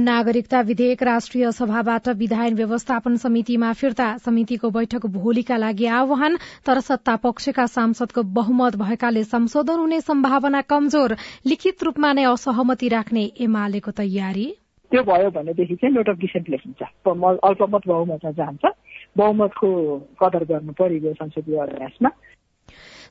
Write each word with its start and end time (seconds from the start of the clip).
नागरिकता 0.00 0.60
विधेयक 0.60 1.02
राष्ट्रिय 1.02 1.50
सभाबाट 1.52 2.08
विधायन 2.16 2.54
व्यवस्थापन 2.54 3.16
समितिमा 3.16 3.72
फिर्ता 3.72 4.06
समितिको 4.18 4.70
बैठक 4.70 5.06
भोलिका 5.16 5.56
लागि 5.56 5.86
आह्वान 5.98 6.36
तर 6.66 6.80
सत्ता 6.80 7.16
पक्षका 7.24 7.66
सांसदको 7.66 8.22
बहुमत 8.38 8.76
भएकाले 8.76 9.24
संशोधन 9.24 9.78
हुने 9.78 10.00
सम्भावना 10.00 10.60
कमजोर 10.64 11.16
लिखित 11.46 11.82
रूपमा 11.84 12.12
नै 12.12 12.24
असहमति 12.24 12.88
राख्ने 12.88 13.24
एमालेको 13.40 13.90
तयारी। 14.00 14.46
त्यो 14.92 15.02
भयो 15.02 15.30
भनेदेखि 15.30 15.74
चाहिँ 15.76 15.94
नोट 15.94 16.08
अफ 16.08 16.16
डिसेन्टलेस 16.18 16.62
हुन्छ 16.66 16.82
अल्पमत 17.44 17.82
बहुमतमा 17.86 18.30
जान्छ। 18.40 18.64
बहुमतको 19.16 19.68
कदर 20.22 20.44
गर्नु 20.44 20.72
परिगयो 20.72 21.12
संसदीय 21.14 21.58
अभ्यासमा। 21.58 22.10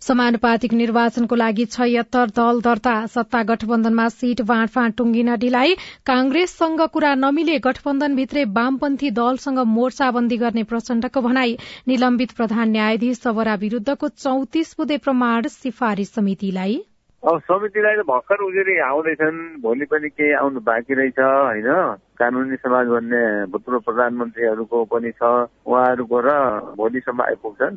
समानुपातिक 0.01 0.73
निर्वाचनको 0.73 1.35
लागि 1.35 1.65
छयत्तर 1.67 2.29
दल 2.35 2.61
दर्ता। 2.61 2.95
सत्ता 3.07 3.41
गठबन्धनमा 3.43 4.07
सीट 4.09 4.41
बाँडफाँड 4.43 4.93
टुंगिन 4.97 5.35
ढिलाइ 5.35 5.73
कांग्रेससँग 6.05 6.81
कुरा 6.93 7.13
नमिले 7.15 7.57
गठबन्धनभित्रै 7.59 8.43
वामपन्थी 8.55 9.09
दलसँग 9.11 9.59
मोर्चाबन्दी 9.69 10.37
गर्ने 10.37 10.63
प्रचण्डको 10.63 11.21
भनाई। 11.21 11.57
निलम्बित 11.87 12.31
प्रधान 12.31 12.69
न्यायाधीश 12.71 13.17
सबरा 13.19 13.55
विरूद्धको 13.55 14.07
चौतिस 14.17 14.75
बुधे 14.77 14.97
प्रमाण 14.97 15.47
सिफारिश 15.49 16.09
समितिलाई। 16.09 16.79
अब 17.23 17.39
समितिलाई 17.43 17.95
त 17.95 18.07
भर्खर 18.07 18.39
उजुरी 18.41 18.75
आउँदैछन्। 18.79 19.39
भोलि 19.61 19.85
पनि 19.91 20.09
केही 20.09 20.31
आउनु 20.39 20.59
बाँकी 20.63 20.93
रहेछ 20.95 21.19
होइन? 21.19 21.67
कानुनी 22.15 22.55
समाज 22.55 22.87
भन्ने 22.87 23.23
भूतपूर्व 23.51 23.79
प्रधानमन्त्रीहरूको 23.83 24.77
पनि 24.87 25.11
छ 25.11 25.23
उहाँहरूको 25.67 26.19
र 26.23 26.29
भोलिसम्म 26.79 27.21
आइपुग्छन्। 27.21 27.75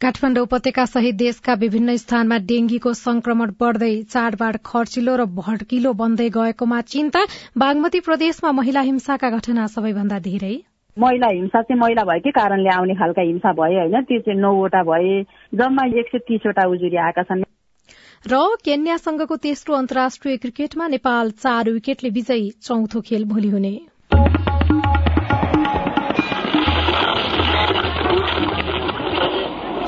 काठमाडौँ 0.00 0.42
उपत्यका 0.42 0.84
सहित 0.84 1.14
देशका 1.14 1.54
विभिन्न 1.54 1.96
स्थानमा 1.96 2.36
डेंगीको 2.38 2.92
संक्रमण 2.92 3.50
बढ़दै 3.60 4.02
चाडबाड 4.02 4.56
खर्चिलो 4.66 5.16
र 5.16 5.24
भड्किलो 5.24 5.92
बन्दै 5.92 6.28
गएकोमा 6.28 6.80
चिन्ता। 6.80 7.22
बागमती 7.58 8.00
प्रदेशमा 8.00 8.52
महिला 8.52 8.80
हिंसाका 8.80 9.30
घटना 9.30 9.66
सबैभन्दा 9.66 10.18
धेरै। 10.18 10.54
महिला 10.98 11.26
हिंसा 11.26 11.62
चाहिँ 11.62 11.80
महिला 11.80 12.04
भएकै 12.04 12.30
कारणले 12.30 12.70
आउने 12.70 12.94
खालका 12.94 13.22
हिंसा 13.22 13.52
भए 13.52 13.74
होइन? 13.74 14.02
त्यो 14.02 14.20
चाहिँ 14.20 14.40
नौवटा 14.40 14.82
भए। 14.82 15.22
जम्मा 15.54 15.84
एक 15.98 16.06
सय 16.06 16.18
तीसवटा 16.18 16.68
उजुरी 16.68 16.96
आएका 16.96 17.22
छन्। 17.22 17.42
र 18.30 18.34
केन्यासँगको 18.64 19.36
तेस्रो 19.36 19.74
अन्तर्राष्ट्रिय 19.74 20.36
क्रिकेटमा 20.36 20.88
नेपाल 20.88 21.30
चार 21.30 21.70
विकेटले 21.70 22.10
विजयी 22.10 22.50
चौथो 22.50 23.00
खेल 23.00 23.24
भोलि 23.24 23.48
हुने। 23.48 23.74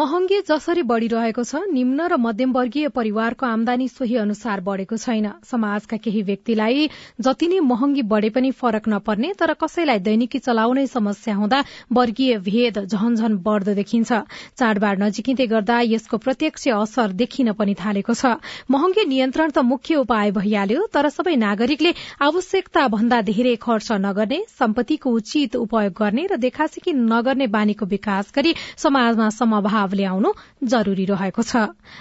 महँगी 0.00 0.36
जसरी 0.48 0.82
बढ़िरहेको 0.88 1.42
छ 1.44 1.60
निम्न 1.68 2.04
र 2.08 2.16
मध्यमवर्गीय 2.16 2.88
परिवारको 2.88 3.46
आमदानी 3.46 3.88
सोही 3.90 4.16
अनुसार 4.16 4.60
बढ़ेको 4.64 4.96
छैन। 4.96 5.26
समाजका 5.44 5.96
केही 5.96 6.22
व्यक्तिलाई 6.24 6.88
जति 7.20 7.48
नै 7.48 7.58
महँगी 7.62 8.02
बढ़े 8.08 8.30
पनि 8.32 8.50
फरक 8.56 8.88
नपर्ने 8.88 9.32
तर 9.36 9.52
कसैलाई 9.60 9.98
दैनिकी 10.00 10.38
चलाउनै 10.40 10.86
समस्या 10.86 11.34
हुँदा 11.36 11.58
वर्गीय 11.92 12.36
भेद 12.40 12.78
झन 12.86 13.36
बढ़दो 13.44 13.74
देखिन्छ। 13.74 14.12
चाडबाड 14.56 15.02
नजिकिँदै 15.02 15.46
गर्दा 15.46 15.80
यसको 15.84 16.16
प्रत्यक्ष 16.18 16.68
असर 16.70 17.12
देखिन 17.20 17.52
पनि 17.60 17.74
थालेको 17.76 18.14
छ। 18.14 18.32
महँगी 18.72 19.04
नियन्त्रण 19.04 19.50
त 19.50 19.66
मुख्य 19.66 20.00
उपाय 20.06 20.30
भइहाल्यो 20.32 20.86
तर 20.94 21.08
सबै 21.10 21.36
नागरिकले 21.44 21.92
आवश्यकता 22.22 22.86
भन्दा 22.96 23.20
धेरै 23.28 23.54
खर्च 23.60 24.00
नगर्ने 24.06 24.40
सम्पत्तिको 24.56 25.14
उचित 25.20 25.60
उपयोग 25.60 25.92
गर्ने 26.00 26.26
र 26.32 26.40
देखासेखी 26.48 26.96
नगर्ने 27.04 27.52
बानीको 27.52 27.92
विकास 27.94 28.32
गरी 28.32 28.56
समाजमा 28.78 29.30
समभाव 29.36 29.88
ल्याउनु 29.94 30.30
जरूरी 30.64 31.04
रहेको 31.04 31.42
छ। 31.42 31.56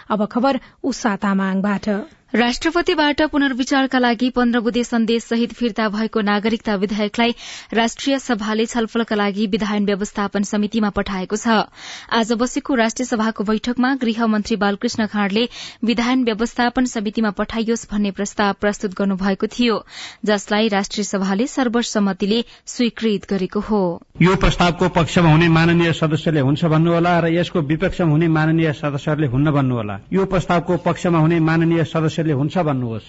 अब 0.10 0.26
खबर 0.26 0.60
उषा 0.84 1.16
तामाङबाट। 1.16 2.19
राष्ट्रपतिबाट 2.34 3.22
पुनर्विचारका 3.32 4.00
लागि 4.00 4.30
पन्ध्र 4.30 4.60
बुधे 4.62 4.84
सन्देश 4.84 5.24
सहित 5.24 5.54
फिर्ता 5.54 5.88
भएको 5.90 6.22
नागरिकता 6.22 6.74
विधेयकलाई 6.76 7.34
राष्ट्रिय 7.74 8.18
सभाले 8.20 8.66
छलफलका 8.66 9.16
लागि 9.16 9.46
विधायन 9.48 9.86
व्यवस्थापन 9.86 10.44
समितिमा 10.44 10.90
पठाएको 10.90 11.36
छ। 11.36 11.66
आज 12.14 12.32
बसेको 12.34 12.76
राष्ट्रिय 12.76 13.06
सभाको 13.06 13.44
बैठकमा 13.44 13.94
गृहमन्त्री 13.96 14.56
बालकृष्ण 14.56 15.06
खाँडले 15.08 15.48
विधायन 15.84 16.24
व्यवस्थापन 16.24 16.86
समितिमा 16.86 17.30
पठाइयोस् 17.34 17.88
भन्ने 17.92 18.12
प्रस्ताव 18.12 18.54
प्रस्तुत 18.62 18.94
गर्नुभएको 18.94 19.48
थियो 19.50 19.82
जसलाई 20.26 20.68
राष्ट्रिय 20.70 21.04
सभाले 21.06 21.48
सर्वसम्मतिले 21.48 22.44
स्वीकृत 22.68 23.26
गरेको 23.30 23.60
हो। 23.60 23.82
यो 24.22 24.36
प्रस्तावको 24.36 24.90
पक्षमा 24.92 25.32
हुने 25.32 25.48
माननीय 25.50 25.94
सदस्यले 25.96 26.46
हुन्छ 26.46 26.66
भन्नुहोला 26.68 27.18
र 27.20 27.34
यसको 27.34 27.62
विपक्षमा 27.66 28.12
हुने 28.12 28.28
माननीय 28.30 28.74
सदस्यहरूले 28.76 29.28
हुन्न 29.28 29.52
भन्नुहोला। 29.52 30.00
यो 30.14 30.26
प्रस्तावको 30.28 30.78
पक्षमा 30.86 31.20
हुने 31.20 31.40
माननीय 31.42 31.84
सदस्य 31.86 32.18
सदस्यले 32.20 32.36
हुन्छ 32.36 32.58
भन्नुहोस्। 32.60 33.08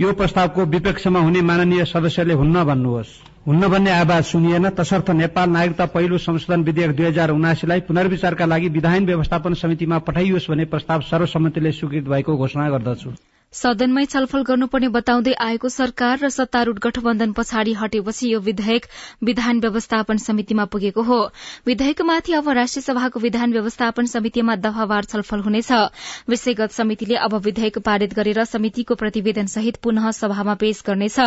यो 0.00 0.12
प्रस्तावको 0.16 0.64
विपक्षमा 0.64 1.20
हुने 1.20 1.40
माननीय 1.44 1.84
सदस्यले 1.84 2.32
हुन्न 2.32 2.64
भन्नुहोस्। 2.64 3.12
हुन्न 3.46 3.68
भन्ने 3.68 3.90
आवाज 3.92 4.24
सुनिएन। 4.24 4.68
तसर्थ 4.72 5.10
नेपाल 5.12 5.48
नागरिकता 5.50 5.86
पहिलो 5.86 6.16
संशोधन 6.16 6.64
विधेयक 6.64 6.96
दुई 6.96 7.06
हजार 7.06 7.30
उनासीलाई 7.30 7.80
पुनर्विचारका 7.84 8.44
लागि 8.46 8.68
विधायन 8.72 9.04
व्यवस्थापन 9.06 9.54
समितिमा 9.54 9.98
पठाइयोस् 10.00 10.48
भन्ने 10.48 10.64
प्रस्ताव 10.64 11.00
सर्वसम्मतिले 11.04 11.72
स्वीकृत 11.72 12.08
भएको 12.08 12.36
घोषणा 12.36 12.68
गर्दछु। 12.70 13.10
सदनमै 13.52 14.02
छलफल 14.06 14.42
गर्नुपर्ने 14.48 14.88
बताउँदै 14.94 15.32
आएको 15.44 15.68
सरकार 15.68 16.18
र 16.18 16.28
सत्तारूढ़ 16.30 16.78
गठबन्धन 16.82 17.32
पछाडि 17.34 17.72
हटेपछि 17.78 18.28
यो 18.30 18.38
विधेयक 18.40 18.84
विधान 19.22 19.60
व्यवस्थापन 19.60 20.22
समितिमा 20.24 20.64
पुगेको 20.70 21.02
हो। 21.02 21.18
विधेयकमाथि 21.66 22.32
अब 22.32 22.48
राष्ट्रिय 22.50 22.82
सभाको 22.82 23.20
विधान 23.20 23.52
व्यवस्थापन 23.52 24.06
समितिमा 24.06 24.56
दफावार 24.58 25.04
छलफल 25.04 25.40
हुनेछ। 25.40 25.72
विषयगत 26.30 26.70
समितिले 26.72 27.16
अब 27.18 27.34
विधेयक 27.40 27.78
पारित 27.80 28.14
गरेर 28.14 28.44
समितिको 28.44 28.94
प्रतिवेदन 28.94 29.46
सहित 29.46 29.82
पुनः 29.82 30.10
सभामा 30.12 30.54
पेश 30.54 30.82
गर्नेछ। 30.86 31.18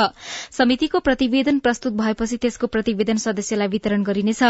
समितिको 0.55 0.99
प्रतिवेदन 0.99 1.59
प्रस्तुत 1.59 1.93
भएपछि 1.93 2.37
त्यसको 2.37 2.67
प्रतिवेदन 2.67 3.17
सदस्यलाई 3.17 3.67
वितरण 3.75 4.03
गरिनेछ। 4.03 4.43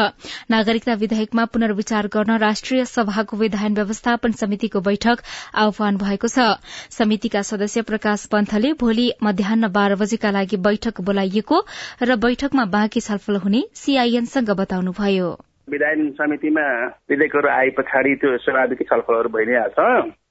नागरिकता 0.51 0.93
विधेयकमा 1.01 1.45
पुनर्विचार 1.49 2.11
गर्न 2.13 2.37
राष्ट्रिय 2.37 2.85
सभाको 2.85 3.41
विधान 3.41 3.73
व्यवस्थापन 3.73 4.39
समितिको 4.43 4.85
बैठक 4.91 5.25
आह्वान 5.57 5.97
भएको 5.97 6.33
छ। 6.37 6.47
समितिका 6.93 7.41
सदस्य 7.63 7.81
प्रकाश 7.81 8.25
पन्थले 8.25 8.71
भोलि 8.73 9.07
मध्याह 9.23 9.55
बाह्र 9.67 9.95
बजेका 9.95 10.31
लागि 10.31 10.57
बैठक 10.57 10.99
बोलाइएको 11.01 11.57
र 12.03 12.15
बैठकमा 12.15 12.65
बाँकी 12.67 12.99
छलफल 12.99 13.35
हुने 13.35 13.61
सीआईएनसँग 13.73 14.49
बताउनुभयो। 14.51 15.29
विधायन 15.69 16.11
समितिमा 16.11 16.65
विधेयकहरू 17.09 17.49
आए 17.49 17.69
पछाडि 17.69 18.15
त्यो 18.15 18.37
स्वाभाविक 18.37 18.81
छलफलहरू 18.89 19.29
भइ 19.29 19.45
नै 19.45 19.55
हाल्छ 19.55 19.79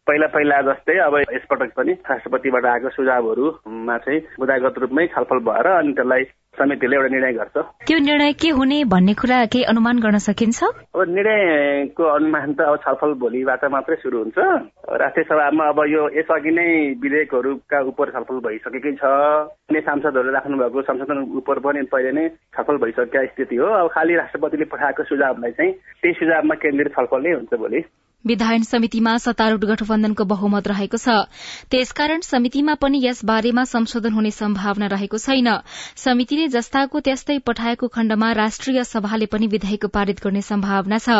पहिला 0.04 0.26
पहिला 0.26 0.60
जस्तै 0.62 0.98
अब 0.98 1.16
यसपटक 1.32 1.72
पनि 1.72 1.92
राष्ट्रपतिबाट 2.10 2.64
आएको 2.66 2.88
सुझावहरूमा 2.90 3.96
चाहिँ 3.98 4.20
मुद्दागत 4.40 4.78
रूपमै 4.78 5.06
छलफल 5.06 5.38
भएर 5.48 5.66
अनि 5.72 5.92
त्यसलाई 5.92 6.24
समितिले 6.58 6.96
एउटा 6.96 7.08
निर्णय 7.08 7.32
गर्छ। 7.32 7.56
त्यो 7.88 7.98
निर्णय 7.98 8.32
के 8.36 8.48
हुने 8.52 8.84
भन्ने 8.84 9.12
कुरा 9.16 9.44
केही 9.52 9.64
अनुमान 9.72 9.98
गर्न 10.04 10.18
सकिन्छ? 10.20 10.60
अब 10.92 11.00
निर्णयको 11.08 12.04
अनुमान 12.04 12.52
त 12.52 12.60
अब 12.60 12.76
छलफल 12.84 13.12
भोलिबाट 13.16 13.64
मात्रै 13.72 13.96
सुरु 13.96 14.18
हुन्छ। 14.18 14.38
राष्ट्रिय 15.00 15.24
सभामा 15.24 15.64
अब 15.72 15.80
यो 15.88 16.02
यसअघि 16.12 16.50
नै 16.52 16.68
विधेयकहरूका 17.00 17.78
उप 17.88 17.98
छलफल 18.12 18.38
भइसकेकै 18.44 18.92
छ। 19.00 19.04
अन्य 19.72 19.80
सांसदहरूले 19.80 20.32
राख्नु 20.32 20.56
भएको 20.60 20.82
संशोधन 20.92 21.18
उप 21.40 21.50
पनि 21.64 21.82
पहिले 21.88 22.12
नै 22.12 22.28
छलफल 22.52 22.76
भइसकेका 22.84 23.24
स्थिति 23.32 23.56
हो। 23.56 23.66
अब 23.80 23.88
खालि 23.96 24.14
राष्ट्रपतिले 24.20 24.64
पठाएको 24.68 25.02
सुझावलाई 25.08 25.50
चाहिँ 25.56 25.72
त्यही 25.72 26.14
सुझावमा 26.20 26.54
केन्द्रित 26.60 26.92
छलफल 26.92 27.20
नै 27.24 27.32
हुन्छ 27.32 27.54
भोलि। 27.56 27.80
विधायन 28.24 28.62
समितिमा 28.62 29.16
सत्तारूढ़ 29.18 29.64
गठबन्धनको 29.64 30.24
बहुमत 30.24 30.68
रहेको 30.68 30.96
छ। 30.96 31.26
त्यसकारण 31.70 32.20
समितिमा 32.22 32.74
पनि 32.74 33.00
यस 33.02 33.24
बारेमा 33.24 33.64
संशोधन 33.64 34.12
हुने 34.12 34.30
सम्भावना 34.30 34.86
रहेको 34.86 35.18
छैन। 35.18 35.48
समितिले 35.96 36.46
जस्ताको 36.48 37.00
त्यस्तै 37.00 37.38
पठाएको 37.42 37.88
खण्डमा 37.88 38.30
राष्ट्रिय 38.32 38.84
सभाले 38.84 39.26
पनि 39.26 39.46
विधेयक 39.46 39.86
पारित 39.88 40.22
गर्ने 40.22 40.42
सम्भावना 40.42 40.98
छ। 40.98 41.18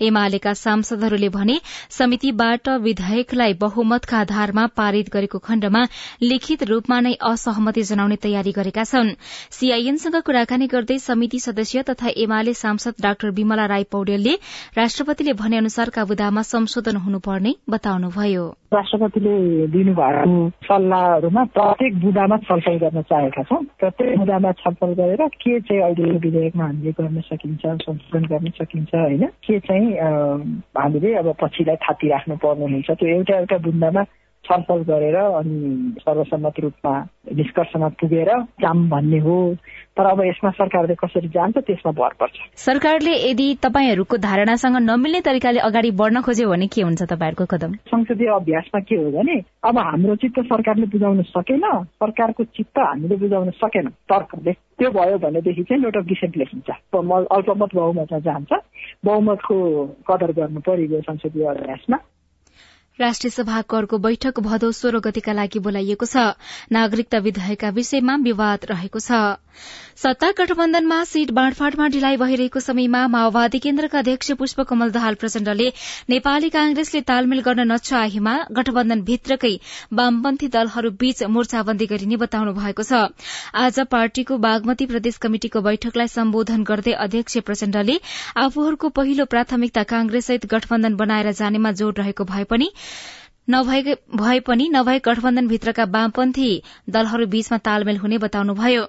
एमालेका 0.00 0.52
सांसदहरूले 0.54 1.28
भने 1.28 1.58
समितिबाट 1.90 2.68
विधेयकलाई 2.80 3.54
बहुमतका 3.60 4.18
आधारमा 4.18 4.66
पारित 4.76 5.10
गरेको 5.10 5.38
खण्डमा 5.40 5.82
लिखित 6.22 6.62
रूपमा 6.64 7.00
नै 7.00 7.14
असहमति 7.24 7.82
जनाउने 7.82 8.16
तयारी 8.22 8.52
गरेका 8.52 8.84
छन्। 8.84 9.12
सीआईएनसँग 9.50 10.20
कुराकानी 10.22 10.66
गर्दै 10.68 10.98
समिति 11.00 11.40
सदस्य 11.40 11.82
तथा 11.90 12.14
एमाले 12.16 12.54
सांसद 12.54 13.02
डाक्टर 13.02 13.30
विमला 13.34 13.66
राई 13.66 13.84
पौडेलले 13.90 14.38
राष्ट्रपतिले 14.78 15.32
भने 15.34 15.56
अनुसारका 15.56 16.04
बुदामा 16.04 16.42
संशोधन 16.44 16.96
हुनुपर्ने 16.96 17.52
बताउनुभयो। 17.70 18.44
राष्ट्रपतिले 18.74 19.34
दिनुभएको 19.74 20.34
सल्लाहहरूमा 20.68 21.44
प्रत्येक 21.56 22.00
बुदामा 22.00 22.36
छलफल 22.46 22.76
गर्न 22.84 23.02
चाहेका 23.02 23.42
छौँ। 23.42 23.62
प्रत्येक 23.80 24.18
बुदामा 24.18 24.52
छलफल 24.62 24.92
गरेर 25.00 25.22
के 25.42 25.60
चाहिँ 25.60 25.82
अहिले 25.82 26.18
विधेयकमा 26.24 26.64
हामीले 26.64 26.92
गर्न 27.00 27.20
सकिन्छ 27.30 27.62
संशोधन 27.86 28.24
गर्न 28.32 28.50
सकिन्छ 28.58 28.94
होइन? 28.94 29.24
के 29.46 29.58
चाहिँ 29.60 29.88
हामीले 30.78 31.14
अब 31.14 31.34
पछिलाई 31.42 31.76
थाती 31.84 32.08
राख्नु 32.08 32.36
पर्ने 32.44 32.80
त्यो 32.88 33.08
एउटा 33.08 33.38
एउटा 33.38 33.58
बुन्दामा 33.58 34.02
छलफल 34.44 34.82
गरेर 34.88 35.16
अनि 35.16 35.94
सर्वसम्मत 36.00 36.60
रूपमा 36.60 36.94
निष्कर्षमा 37.34 37.88
पुगेर 38.00 38.28
काम 38.62 38.88
भन्ने 38.90 39.18
हो। 39.18 39.36
तर 39.96 40.06
अब 40.06 40.20
यसमा 40.24 40.50
सरकारले 40.50 40.94
कसरी 40.94 41.28
जान्छ 41.28 41.58
त्यसमा 41.58 41.92
भर 41.92 42.12
पर्छ। 42.20 42.36
सरकारले 42.60 43.12
यदि 43.30 43.46
तपाईँहरूको 43.62 44.16
धारणासँग 44.18 44.76
नमिल्ने 44.82 45.20
तरिकाले 45.20 45.60
अगाडि 45.60 45.90
बढ्न 46.00 46.20
खोज्यो 46.20 46.48
भने 46.50 46.66
के 46.66 46.82
हुन्छ 46.82 47.02
तपाईँहरूको 47.02 47.46
कदम? 47.46 47.72
संसदीय 47.88 48.28
अभ्यासमा 48.34 48.80
के 48.80 48.96
हो 48.96 49.10
भने 49.10 49.36
अब 49.64 49.78
हाम्रो 49.78 50.16
चित्त 50.22 50.40
सरकारले 50.50 50.86
बुझाउन 50.92 51.22
सकेन 51.30 51.64
सरकारको 52.02 52.44
चित्त 52.44 52.78
हामीले 52.78 53.16
बुझाउन 53.16 53.50
सकेन 53.62 53.88
तर्कले। 54.12 54.52
त्यो 54.52 54.90
भयो 54.90 55.18
भनेदेखि 55.18 55.62
चाहिँ 55.62 55.82
नोट 55.82 55.96
अफ 55.96 56.04
डिसेन्ट 56.04 56.36
लेखिन्छ 56.36 56.68
अल्पमत 56.70 57.74
बहुमतमा 57.74 58.18
जान्छ। 58.18 58.52
बहुमतको 59.04 59.56
कदर 60.10 60.32
गर्नु 60.32 60.60
परिगयो 60.60 61.00
संसदीय 61.00 61.46
अभ्यासमा। 61.46 61.98
राष्ट्रिय 62.98 63.30
सभा 63.30 63.60
करको 63.70 63.98
बैठक 63.98 64.38
भदौ 64.40 64.70
सोह्र 64.72 64.98
गतिका 65.02 65.32
लागि 65.32 65.58
बोलाइएको 65.58 66.06
छ। 66.06 66.38
नागरिकता 66.72 67.18
विधेयकका 67.18 67.68
विषयमा 67.74 68.16
विवाद 68.22 68.66
रहेको 68.70 69.00
छ। 69.00 69.42
सत्ता 69.96 70.30
गठबन्धनमा 70.38 70.98
सीट 71.04 71.30
बाँडफाँडमा 71.30 71.86
ढिलाइ 71.88 72.16
भइरहेको 72.16 72.60
समयमा 72.60 73.00
माओवादी 73.08 73.58
केन्द्रका 73.58 73.98
अध्यक्ष 73.98 74.30
पुष्पकमल 74.38 74.90
दाहाल 74.90 75.14
प्रचण्डले 75.14 75.68
नेपाली 76.10 76.48
कांग्रेसले 76.50 77.00
तालमेल 77.10 77.40
गर्न 77.40 77.66
नचाहेमा 77.72 78.34
गठबन्धनभित्रकै 78.52 79.52
वामपन्थी 79.92 80.48
दलहरू 80.54 80.90
बीच 81.02 81.22
मोर्चाबन्दी 81.34 81.86
गरिने 81.86 82.16
बताउनु 82.16 82.52
भएको 82.54 82.82
छ। 82.82 83.02
आज 83.56 83.78
पार्टीको 83.90 84.38
बागमती 84.38 84.86
प्रदेश 84.86 85.18
कमिटिको 85.18 85.60
बैठकलाई 85.60 86.08
सम्बोधन 86.14 86.62
गर्दै 86.64 86.94
अध्यक्ष 87.06 87.38
प्रचण्डले 87.46 87.98
आफूहरूको 88.46 88.88
पहिलो 88.98 89.24
प्राथमिकता 89.26 89.82
कांग्रेससहित 89.94 90.46
गठबन्धन 90.54 90.96
बनाएर 90.96 91.30
जानेमा 91.34 91.72
जोड़ 91.74 91.94
रहेको 91.94 92.24
भए 92.26 92.44
पनि 92.50 92.70
भए 93.48 94.40
पनि 94.40 94.68
नभए 94.72 94.98
गठबन्धनभित्रका 95.04 95.84
वामपन्थी 95.94 96.50
दलहरू 96.90 97.26
बीचमा 97.26 97.58
तालमेल 97.66 97.96
हुने 97.98 98.18
बताउनुभयो। 98.18 98.84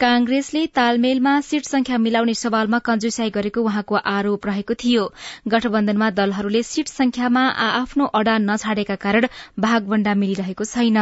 कांग्रेसले 0.00 0.66
तालमेलमा 0.76 1.40
सीट 1.40 1.64
संख्या 1.64 1.98
मिलाउने 1.98 2.34
सवालमा 2.34 2.78
कञ्जुसाई 2.88 3.30
गरेको 3.30 3.62
उहाँको 3.62 3.94
आरोप 4.12 4.46
रहेको 4.46 4.74
थियो। 4.74 5.04
गठबन्धनमा 5.48 6.10
दलहरूले 6.18 6.62
सीट 6.62 6.88
संख्यामा 6.88 7.44
आफ्नो 7.68 8.04
अडान 8.14 8.50
नछाडेका 8.50 8.96
कारण 9.06 9.26
भागवण्डा 9.60 10.14
मिलिरहेको 10.14 10.64
छैन। 10.66 10.98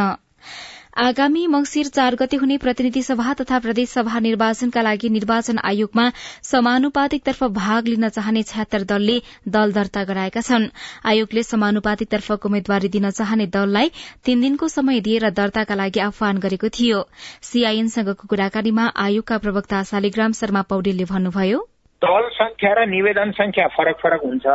आगामी 0.95 1.45
मंगिर 1.47 1.87
चार 1.87 2.15
गते 2.15 2.37
हुने 2.37 2.57
प्रतिनिधि 2.57 3.01
सभा 3.03 3.33
तथा 3.33 3.57
प्रदेश 3.59 3.89
सभा 3.89 4.19
निर्वाचनका 4.19 4.81
लागि 4.81 5.09
निर्वाचन 5.09 5.57
आयोगमा 5.63 6.05
समानुपातिकतर्फ 6.43 7.43
भाग 7.57 7.87
लिन 7.87 8.07
चाहने 8.09 8.43
छयत्तर 8.43 8.83
दलले 8.83 9.17
दल 9.47 9.73
दर्ता 9.73 10.03
गराएका 10.05 10.41
छन्। 10.41 10.69
आयोगले 11.05 11.43
समानुपातिकतर्फको 11.43 12.47
उम्मेद्वारी 12.47 12.89
दिन 12.95 13.09
चाहने 13.11 13.47
दललाई 13.51 13.91
तीन 14.25 14.41
दिनको 14.41 14.67
समय 14.69 14.99
दिएर 15.01 15.29
दर्ताका 15.35 15.75
लागि 15.75 15.99
आह्वान 15.99 16.39
गरेको 16.39 16.69
थियो। 16.71 17.03
सीआईएनसँगको 17.43 18.27
कुराकानीमा 18.27 18.91
आयोगका 18.95 19.37
प्रवक्ता 19.37 19.83
शालिग्राम 19.91 20.31
शर्मा 20.31 20.61
पौडेलले 20.71 21.11
भन्नुभयो 21.11 21.59
दल 22.01 22.29
संख्या 22.33 22.73
र 22.73 22.87
निवेदन 22.87 23.31
संख्या 23.35 23.67
फरक 23.75 23.99
फरक 23.99 24.21
हुन्छ। 24.25 24.45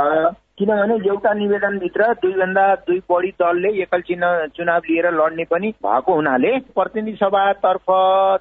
किनभने 0.60 0.94
एउटा 1.08 1.32
निवेदनभित्र 1.34 2.06
दुईभन्दा 2.22 2.64
दुई 2.84 2.98
बढी 3.10 3.28
दलले 3.40 3.68
एकल 3.82 4.00
चिन्ह 4.02 4.46
चुनाव 4.56 4.80
लिएर 4.90 5.06
लड्ने 5.12 5.44
पनि 5.44 5.68
भएको 5.80 6.14
हुनाले 6.14 6.50
प्रतिनिधि 6.76 7.16
सभातर्फ 7.16 7.90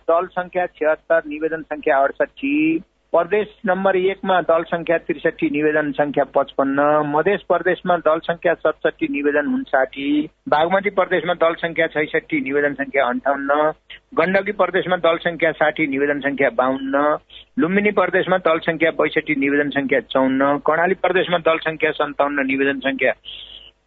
दल 0.05 0.25
संख्या 0.29 0.65
छिहत्तर 0.67 1.21
निवेदन 1.25 1.61
संख्या 1.63 1.97
अडसठी 1.97 2.55
प्रदेश 3.13 3.55
नम्बर 3.65 3.95
एकमा 3.95 4.41
दल 4.41 4.63
संख्या 4.63 4.97
त्रिसठी 4.97 5.49
निवेदन 5.49 5.91
संख्या 5.91 6.23
पचपन्न 6.35 6.89
मध्य 7.07 7.37
प्रदेशमा 7.47 7.97
दल 8.05 8.19
संख्या 8.23 8.53
सतसठी 8.55 9.07
निवेदन 9.11 9.53
उन्साठी 9.53 10.09
बागमती 10.49 10.89
प्रदेशमा 10.89 11.33
दल 11.39 11.53
संख्या 11.57 11.87
छैसठी 11.87 12.41
निवेदन 12.41 12.73
संख्या 12.73 13.07
अन्ठाउन्न 13.07 13.71
गण्डकी 14.17 14.51
प्रदेशमा 14.51 14.95
दल 14.95 15.17
संख्या 15.17 15.51
साठी 15.51 15.85
निवेदन 15.87 16.19
संख्या 16.19 16.49
बाहन्न 16.49 17.17
लुम्बिनी 17.57 17.91
प्रदेशमा 17.91 18.37
दल 18.37 18.57
संख्या 18.59 18.91
बैसठी 18.91 19.35
निवेदन 19.35 19.69
संख्या 19.69 19.99
चौन्न 19.99 20.57
कर्णाली 20.65 20.93
प्रदेशमा 20.93 21.37
दल 21.37 21.57
संख्या 21.57 21.91
सन्ताउन्न 21.91 22.45
निवेदन 22.45 22.79
संख्या 22.79 23.13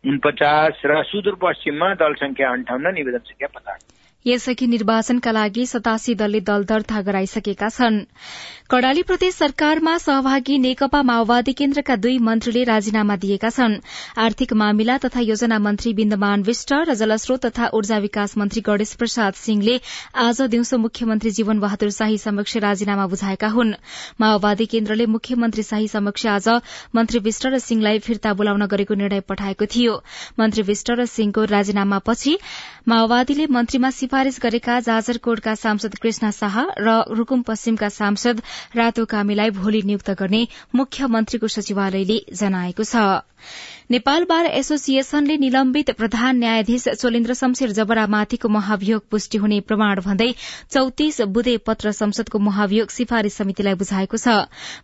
उनपचास 0.07 0.83
र 0.85 1.03
सुदूरपश्चिममा 1.03 1.95
दल 1.95 2.15
संख्या 2.15 2.51
अन्ठाउन्न 2.51 2.95
निवेदन 2.95 3.19
संख्या 3.19 3.49
पचास। 3.49 3.81
यसअघि 4.27 4.67
निर्वाचनका 4.67 5.33
लागि 5.33 5.67
सतासी 5.67 6.15
दलले 6.15 6.41
दल 6.41 6.65
दर्ता 6.65 7.01
गराइसकेका 7.03 7.69
छन्। 7.69 7.99
कडाली 8.71 9.03
प्रदेश 9.03 9.35
सरकारमा 9.35 9.97
सहभागी 9.99 10.59
नेकपा 10.59 11.03
माओवादी 11.03 11.53
केन्द्रका 11.53 11.97
दुई 11.97 12.19
मन्त्रीले 12.19 12.63
राजीनामा 12.65 13.17
दिएका 13.17 13.51
छन्। 13.51 13.75
आर्थिक 14.17 14.53
मामिला 14.53 14.97
तथा 14.99 15.21
योजना 15.21 15.59
मन्त्री 15.59 15.93
विन्दमान 15.93 16.43
विष्ट 16.43 16.73
र 16.89 16.95
जलस्रोत 16.95 17.47
तथा 17.47 17.69
ऊर्जा 17.75 17.99
विकास 17.99 18.37
मन्त्री 18.39 18.61
गणेश 18.61 18.95
प्रसाद 18.95 19.35
सिंहले 19.35 19.81
आज 20.17 20.41
दिउँसो 20.43 20.79
मुख्यमन्त्री 20.79 21.31
जीवन 21.31 21.61
बहादुर 21.61 21.91
शाही 21.91 22.19
समक्ष 22.19 22.57
राजीनामा 22.57 23.07
बुझाएका 23.07 23.49
हुन्। 23.49 23.75
माओवादी 24.21 24.67
केन्द्रले 24.67 25.07
मुख्यमन्त्री 25.07 25.63
शाही 25.63 25.89
समक्ष 25.89 26.27
आज 26.27 26.49
मन्त्री 26.95 27.19
विष्ट 27.19 27.47
र 27.47 27.59
सिंहलाई 27.59 27.99
फिर्ता 27.99 28.33
बोलाउन 28.33 28.67
गरेको 28.67 28.95
निर्णय 28.95 29.21
पठाएको 29.29 29.67
थियो। 29.67 30.03
मन्त्री 30.41 30.63
विष्ट 30.63 30.91
र 30.91 31.07
सिंहको 31.07 31.45
राजीनामापछि 31.53 32.39
माओवादीले 32.89 33.47
मन्त्रीमा 33.51 33.91
सिफारिश 34.13 34.39
गरेका 34.41 34.79
जाजरकोटका 34.81 35.55
सांसद 35.57 35.95
कृष्ण 35.97 36.31
शाह 36.31 36.57
र 36.79 36.97
रूकुम 37.17 37.43
पश्चिमका 37.49 37.89
सांसद 37.89 38.43
रातो 38.77 39.05
कामीलाई 39.09 39.51
भोलि 39.57 39.81
नियुक्त 39.89 40.11
गर्ने 40.13 40.41
मुख्यमन्त्रीको 40.77 41.49
सचिवालयले 41.49 42.19
जनाएको 42.37 42.85
छ। 42.85 43.25
नेपाल 43.93 44.25
बार 44.25 44.47
एसोसिएशनले 44.49 45.37
निलम्बित 45.37 45.91
प्रधान 45.97 46.37
न्यायाधीश 46.39 46.85
चोलेन्द्र 46.91 47.35
शमशेर 47.35 47.73
जबरामाथिको 47.73 48.49
महाभियोग 48.49 49.03
पुष्टि 49.11 49.39
हुने 49.39 49.59
प्रमाण 49.63 50.01
भन्दै 50.01 50.29
चौतिस 50.73 51.21
बुधे 51.31 51.57
पत्र 51.67 51.93
संसदको 51.93 52.39
महाभियोग 52.41 52.89
सिफारिश 52.91 53.35
समितिलाई 53.35 53.75
बुझाएको 53.83 54.17
छ। 54.17 54.37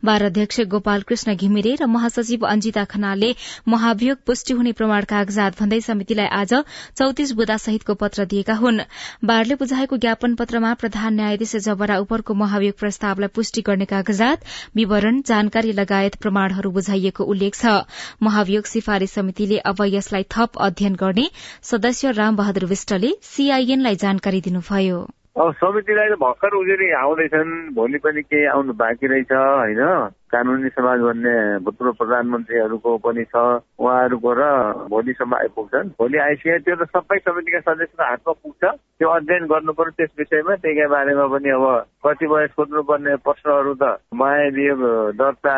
बार 0.05 0.23
अध्यक्ष 0.25 0.61
गोपाल 0.75 1.03
कृष्ण 1.09 1.35
घिमिरे 1.37 1.73
र 1.75 1.87
महासचिव 1.88 2.45
अंजिता 2.49 2.85
खनालले 2.87 3.31
महाभियोग 3.69 4.19
पुष्टि 4.27 4.57
हुने 4.59 4.73
प्रमाण 4.83 5.09
कागजात 5.09 5.57
भन्दै 5.61 5.81
समितिलाई 5.88 6.29
आज 6.41 6.53
चौतिस 6.99 7.33
बुदा 7.41 7.57
सहितको 7.65 7.95
पत्र 8.05 8.29
दिएका 8.35 8.59
हुन्। 8.61 8.85
बारले 9.25 9.55
बुझाएको 9.57 10.00
ज्ञापन 10.05 10.35
पत्रमा 10.43 10.75
प्रधान 10.85 11.15
न्यायाधीश 11.15 11.57
जबरा 11.69 11.99
उपरको 12.05 12.35
महाभियोग 12.43 12.79
प्रस्तावलाई 12.85 13.35
पुष्टि 13.35 13.65
गर्ने 13.71 13.88
कागजात 13.95 14.47
विवरण 14.77 15.25
जानकारी 15.33 15.73
लगायत 15.81 16.21
प्रमाणहरू 16.21 16.77
बुझाइएको 16.77 17.25
उल्लेख 17.27 17.57
छ। 17.57 17.77
महाभियोग 18.23 18.65
सिफारिश 18.67 18.97
समितिले 19.07 19.59
अब 19.59 19.76
यसलाई 19.81 20.23
थप 20.23 20.52
अध्ययन 20.61 20.95
गर्ने 20.95 21.31
सदस्य 21.62 22.11
राम 22.11 22.37
बहादुर 22.37 22.64
विष्टले 22.64 23.12
सीआईएनलाई 23.23 23.97
जानकारी 23.97 24.40
दिनुभयो। 24.40 25.09
अब 25.38 25.52
समितिलाई 25.54 26.09
त 26.11 26.18
भर्खर 26.18 26.54
उजुरी 26.59 26.87
आउँदैछन्। 26.99 27.50
भोलि 27.75 27.99
पनि 28.02 28.23
केही 28.26 28.47
आउनु 28.59 28.73
बाँकी 28.75 29.07
रहेछ 29.07 29.33
होइन? 29.33 30.11
कानुनी 30.35 30.68
समाज 30.75 30.99
भन्ने 30.99 31.35
भूतपूर्व 31.62 31.92
प्रधानमन्त्रीहरूको 31.95 32.97
पनि 33.07 33.25
छ 33.30 33.62
उहाँहरूको 33.78 34.33
र 34.35 34.42
भोलिसम्म 34.90 35.35
आइपुग्छन्। 35.38 35.95
भोलि 35.95 36.18
आइसके 36.26 36.59
त्यो 36.59 36.75
त 36.75 36.90
सबै 36.90 37.18
समितिका 37.23 37.61
सदस्यको 37.71 38.02
हातमा 38.02 38.33
पुग्छ। 38.42 38.62
त्यो 38.99 39.09
अध्ययन 39.14 39.47
गर्नु 39.47 39.73
पर्यो 39.78 39.95
त्यस 39.95 40.11
विषयमा। 40.18 40.54
त्यही 40.59 40.87
बारेमा 40.90 41.26
पनि 41.30 41.50
अब 41.54 41.64
कतिपय 42.02 42.47
सोध्नुपर्ने 42.59 43.16
प्रश्नहरू 43.23 43.75
त 43.78 43.95
मायावीय 44.11 44.75
दर्ता 45.23 45.54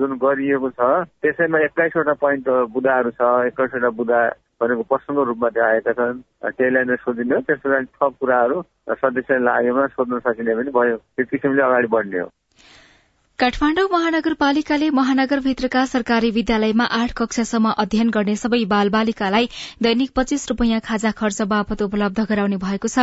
जुन 0.00 0.16
गरिएको 0.24 0.68
छ 0.72 0.80
त्यसैमा 1.20 1.58
एक्काइसवटा 1.68 2.14
पोइन्ट 2.16 2.48
बुदाहरू 2.72 3.10
छ 3.12 3.22
एक्काइसवटा 3.52 3.90
बुदा 3.92 4.20
भनेको 4.60 4.82
प्रश्नको 4.90 5.22
रूपमा 5.24 5.48
त्यो 5.54 5.64
आएका 5.64 5.92
छन्। 5.98 6.22
त्यहीलाई 6.56 6.84
नै 6.84 6.96
सोधिने 7.04 7.34
हो 7.34 7.40
त्यसो 7.46 7.68
थप 7.94 8.12
कुराहरू 8.20 8.56
सदस्य 9.02 9.38
लागेमा 9.38 9.86
सोध्न 9.94 10.18
सकिने 10.26 10.54
पनि 10.58 10.70
भयो। 10.78 10.96
त्यो 10.96 11.24
किसिमले 11.30 11.62
अगाडि 11.62 11.88
बढ्ने 11.94 12.18
हो। 12.18 12.28
काठमाडौँ 13.38 13.86
महानगरपालिकाले 13.90 14.88
महानगरभित्रका 14.90 15.84
सरकारी 15.86 16.30
विद्यालयमा 16.30 16.84
आठ 16.92 17.12
कक्षासम्म 17.16 17.70
अध्ययन 17.72 18.08
गर्ने 18.10 18.34
सबै 18.36 18.58
बाल 18.66 18.88
बालिकालाई 18.90 19.46
दैनिक 19.82 20.10
पच्चीस 20.10 20.46
रूपियाँ 20.48 20.80
खाजा 20.82 21.10
खर्च 21.14 21.42
बापत 21.52 21.82
उपलब्ध 21.82 22.20
गराउने 22.20 22.56
भएको 22.58 22.88
छ। 22.88 22.98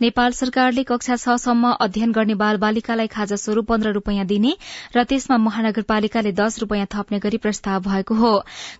नेपाल 0.00 0.32
सरकारले 0.32 0.82
कक्षा 0.84 1.16
छसम्म 1.16 1.72
अध्ययन 1.80 2.12
गर्ने 2.12 2.34
बाल 2.34 2.56
बालिकालाई 2.62 3.06
खाजा 3.08 3.36
स्वरूप 3.36 3.66
पन्ध्र 3.68 3.92
रूपियाँ 3.92 4.26
दिने 4.26 4.54
र 4.94 5.04
त्यसमा 5.04 5.36
महानगरपालिकाले 5.48 6.32
दश 6.32 6.58
रूपियाँ 6.60 6.86
थप्ने 6.94 7.18
गरी 7.18 7.42
प्रस्ताव 7.42 7.82
भएको 7.82 8.14
हो। 8.14 8.32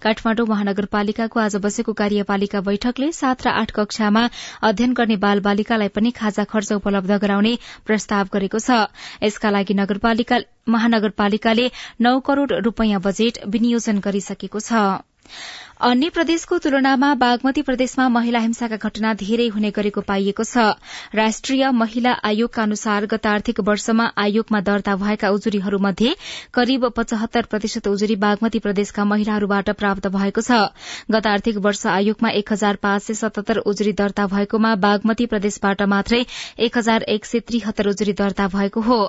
काठमाडौँ 0.02 0.47
महानगरपालिकाको 0.47 1.40
आज 1.40 1.56
बसेको 1.59 1.92
कार्यपालिका 1.94 2.61
बैठकले 2.62 3.11
सात 3.12 3.47
र 3.47 3.56
आठ 3.56 3.75
कक्षामा 3.75 4.25
अध्ययन 4.62 4.94
गर्ने 4.94 5.18
बाल 5.18 5.40
बालिकालाई 5.42 5.94
पनि 5.99 6.14
खाजा 6.14 6.47
खर्च 6.47 6.73
उपलब्ध 6.78 7.18
गराउने 7.18 7.59
प्रस्ताव 7.90 8.32
गरेको 8.32 8.59
छ। 8.61 8.87
यसका 9.23 9.50
लागि 9.50 9.75
नगरपालिका 9.75 10.42
महानगरपालिकाले 10.66 11.71
नौ 12.00 12.19
करोड़ 12.21 12.52
रूपियाँ 12.52 13.00
बजेट 13.00 13.38
विनियोजन 13.47 13.99
गरिसकेको 13.99 14.61
छ। 14.61 14.73
अन्य 15.83 16.09
प्रदेशको 16.15 16.57
तुलनामा 16.62 17.07
बागमती 17.21 17.62
प्रदेशमा 17.62 18.05
महिला 18.09 18.39
हिंसाका 18.39 18.77
घटना 18.79 19.12
धेरै 19.21 19.47
हुने 19.51 19.71
गरेको 19.77 20.01
पाइएको 20.01 20.45
छ। 20.45 20.67
राष्ट्रिय 21.15 21.71
महिला 21.75 22.12
आयोगका 22.23 22.62
अनुसार 22.62 23.07
गत 23.11 23.27
आर्थिक 23.27 23.61
वर्षमा 23.61 24.07
आयोगमा 24.17 24.61
दर्ता 24.61 24.95
भएका 24.97 25.31
उजुरीहरूमध्ये 25.37 26.12
करिब 26.55 26.87
पचहत्तर 26.97 27.49
प्रतिशत 27.51 27.89
उजुरी 27.89 28.17
बागमती 28.17 28.59
प्रदेशका 28.59 29.05
महिलाहरूबाट 29.05 29.71
प्राप्त 29.81 30.07
भएको 30.09 30.41
छ। 30.41 30.61
गत 31.11 31.27
आर्थिक 31.27 31.59
वर्ष 31.59 31.83
आयोगमा 31.95 32.31
एक 32.33 32.53
हजार 32.53 32.79
पाँच 32.79 33.03
सय 33.03 33.19
सतहत्तर 33.23 33.62
उजुरी 33.67 33.97
दर्ता 34.03 34.27
भएकोमा 34.29 34.75
बागमती 34.87 35.27
प्रदेशबाट 35.35 35.83
मात्रै 35.95 36.23
एक 36.61 36.79
हजार 36.79 37.09
एक 37.17 37.27
सय 37.27 37.45
त्रिहत्तर 37.51 37.89
उजुरी 37.89 38.17
दर्ता 38.23 38.49
भएको 38.55 38.81
हो। 38.83 39.01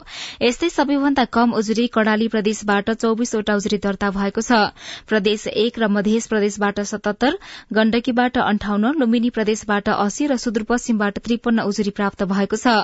यस्तै 0.41 0.71
सबैभन्दा 0.71 1.27
कम 1.37 1.53
उजुरी 1.53 1.87
कड़ाली 1.93 2.33
प्रदेशबाट 2.33 2.91
चौविसवटा 2.97 3.61
उजुरी 3.61 3.81
दर्ता 3.87 4.11
भएको 4.19 4.41
छ। 4.41 4.65
प्रदेश 5.07 5.47
एक 5.59 5.79
र 5.79 5.93
मध्य 5.93 6.27
प्रदेश 6.29 6.61
बाट 6.63 6.79
सतहत्तर 6.89 7.37
गण्डकीबाट 7.73 8.37
अन्ठाउन्न 8.39 8.93
लुम्बिनी 8.99 9.29
प्रदेशबाट 9.37 9.89
अस्सी 9.89 10.27
र 10.27 10.37
सुदूरपश्चिमबाट 10.43 11.19
त्रिपन्न 11.19 11.67
उजुरी 11.69 11.95
प्राप्त 11.99 12.23
भएको 12.31 12.57
छ। 12.57 12.75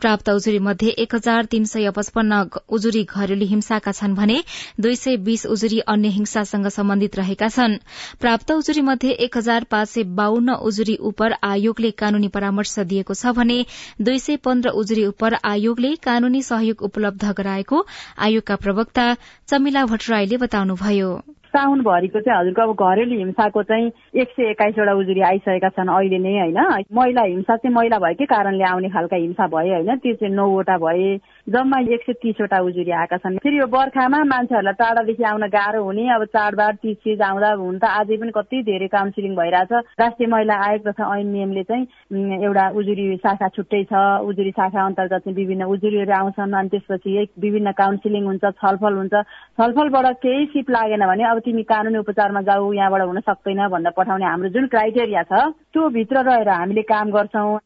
प्राप्त 0.00 0.30
उजुरी 0.30 0.58
मध्ये 0.66 0.90
एक 1.04 1.14
हजार 1.14 1.44
तीन 1.52 1.64
सय 1.66 1.90
पचपन्न 1.96 2.42
उजुरी 2.70 3.02
घरेलु 3.06 3.46
हिंसाका 3.46 3.92
छन् 3.92 4.14
भने 4.16 4.38
दुई 4.80 4.96
सय 4.96 5.16
बीस 5.26 5.46
उजुरी 5.48 5.78
अन्य 5.88 6.08
हिंसासँग 6.16 6.68
सम्बन्धित 6.70 7.16
रहेका 7.16 7.48
छन्। 7.50 7.78
प्राप्त 8.20 8.52
उजुरी 8.52 8.80
मध्ये 8.82 9.10
एक 9.26 9.36
हजार 9.36 9.64
पाँच 9.70 9.88
सय 9.88 10.04
बाहन्न 10.16 10.54
उजुरी 10.68 10.96
उप 11.08 11.22
आयोगले 11.44 11.90
कानूनी 12.00 12.28
परामर्श 12.36 12.78
दिएको 12.86 13.14
छ 13.14 13.34
भने 13.36 13.58
दुई 14.00 14.18
सय 14.18 14.36
पन्ध्र 14.44 14.70
उजुरी 14.80 15.06
उप 15.06 15.24
आयोगले 15.44 15.94
कानूनी 16.02 16.42
सहयोग 16.42 16.82
उपलब्ध 16.82 17.32
गराएको 17.38 17.86
आयोगका 18.18 18.56
प्रवक्ता 18.64 19.06
चमिला 19.48 19.84
भट्टराईले 19.86 20.36
बताउनुभयो। 20.38 21.10
साउनभरिको 21.56 22.20
चाहिँ 22.20 22.38
हजुरको 22.40 22.62
अब 22.62 22.84
घरेलु 22.84 23.18
हिंसाको 23.18 23.62
चाहिँ 23.64 23.90
एक 24.16 24.30
सय 24.32 24.48
एक्काइसवटा 24.50 24.92
उजुरी 24.96 25.20
आइसकेका 25.20 25.68
छन् 25.76 25.88
अहिले 25.92 26.18
नै 26.18 26.32
होइन? 26.40 26.84
महिला 26.96 27.22
हिंसा 27.22 27.56
चाहिँ 27.56 27.74
महिला 27.74 27.98
भएकै 28.00 28.24
कारणले 28.24 28.64
आउने 28.64 28.88
खालका 28.88 29.16
हिंसा 29.16 29.46
भए 29.52 29.68
होइन? 29.70 29.96
त्यो 30.00 30.14
चाहिँ 30.16 30.34
नौवटा 30.34 30.76
भए 30.80 31.16
जम्मा 31.52 31.78
एक 31.92 32.02
सय 32.06 32.12
तिसवटा 32.22 32.58
उजुरी 32.64 32.90
आएका 32.96 33.16
छन्। 33.20 33.36
फेरि 33.44 33.58
यो 33.58 33.66
बर्खामा 33.68 34.22
मान्छेहरूलाई 34.24 34.78
टाढादेखि 34.80 35.22
आउन 35.22 35.44
गाह्रो 35.52 35.82
हुने 35.84 36.08
अब 36.16 36.24
चाडबाड 36.32 36.74
चिज 36.80 36.96
चिज 37.04 37.20
आउँदा 37.28 37.50
हुन 37.60 37.76
त 37.76 37.84
अझै 37.84 38.16
पनि 38.16 38.32
कति 38.32 38.62
धेरै 38.64 38.88
काउन्सिलिङ 38.96 39.34
भइरहेछ। 39.36 39.72
राष्ट्रिय 40.00 40.28
महिला 40.32 40.54
आयोग 40.64 40.88
तथा 40.88 41.04
ऐन 41.12 41.26
नियमले 41.36 41.62
चाहिँ 41.68 42.40
एउटा 42.40 42.64
उजुरी 42.72 43.06
शाखा 43.20 43.48
छुट्टै 43.52 43.82
छ। 43.92 44.00
उजुरी 44.24 44.50
शाखा 44.56 44.80
अन्तर्गत 44.86 45.28
चाहिँ 45.28 45.36
विभिन्न 45.36 45.68
उजुरीहरू 45.76 46.12
आउँछन् 46.20 46.56
अनि 46.56 46.68
त्यसपछि 46.72 47.28
विभिन्न 47.44 47.72
काउन्सिलिङ 47.76 48.24
हुन्छ 48.24 48.44
छलफल 48.64 48.94
हुन्छ। 48.96 49.14
छलफलबाट 49.60 50.06
केही 50.24 50.46
सिप 50.56 50.70
लागेन 50.72 51.06
भने 51.06 51.24
अब 51.30 51.38
तिमी 51.44 51.62
कानुनी 51.68 51.98
उपचारमा 52.00 52.40
जाऊ 52.48 52.72
यहाँबाट 52.72 53.02
हुन 53.12 53.20
सक्दैन 53.28 53.66
भनेर 53.68 54.04
पठाउने 54.06 54.26
हाम्रो 54.26 54.48
जुन 54.54 54.66
क्राइटेरिया 54.72 55.22
छ 55.22 55.46
त्यो 55.72 55.88
भित्र 55.94 56.22
रहेर 56.26 56.48
हामीले 56.48 56.82
काम 56.90 57.10
गर्छौं। 57.12 57.58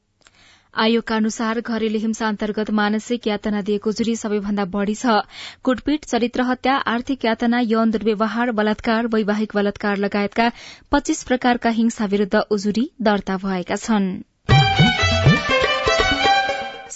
आयोगका 0.75 1.17
अनुसार 1.17 1.61
घरेलु 1.61 1.99
हिंसा 1.99 2.27
अन्तर्गत 2.29 2.71
मानसिक 2.81 3.27
यातना 3.27 3.63
दिएको 3.63 3.93
जुरी 3.93 4.15
सबैभन्दा 4.17 4.65
बढ़ी 4.75 4.95
छ। 4.95 5.17
कुटपिट 5.65 6.05
चरित्र 6.05 6.47
हत्या 6.51 6.77
आर्थिक 6.95 7.25
यातना 7.25 7.61
यौन 7.67 7.91
दुर्व्यवहार 7.91 8.53
बलात्कार 8.63 9.13
वैवाहिक 9.15 9.53
बलात्कार 9.55 9.97
लगायतका 10.07 10.51
पच्चीस 10.93 11.23
प्रकारका 11.25 11.77
हिंसा 11.83 12.07
विरूद्ध 12.07 12.47
उजुरी 12.51 12.91
दर्ता 13.03 13.37
भएका 13.45 13.77
छनृ। 13.77 14.30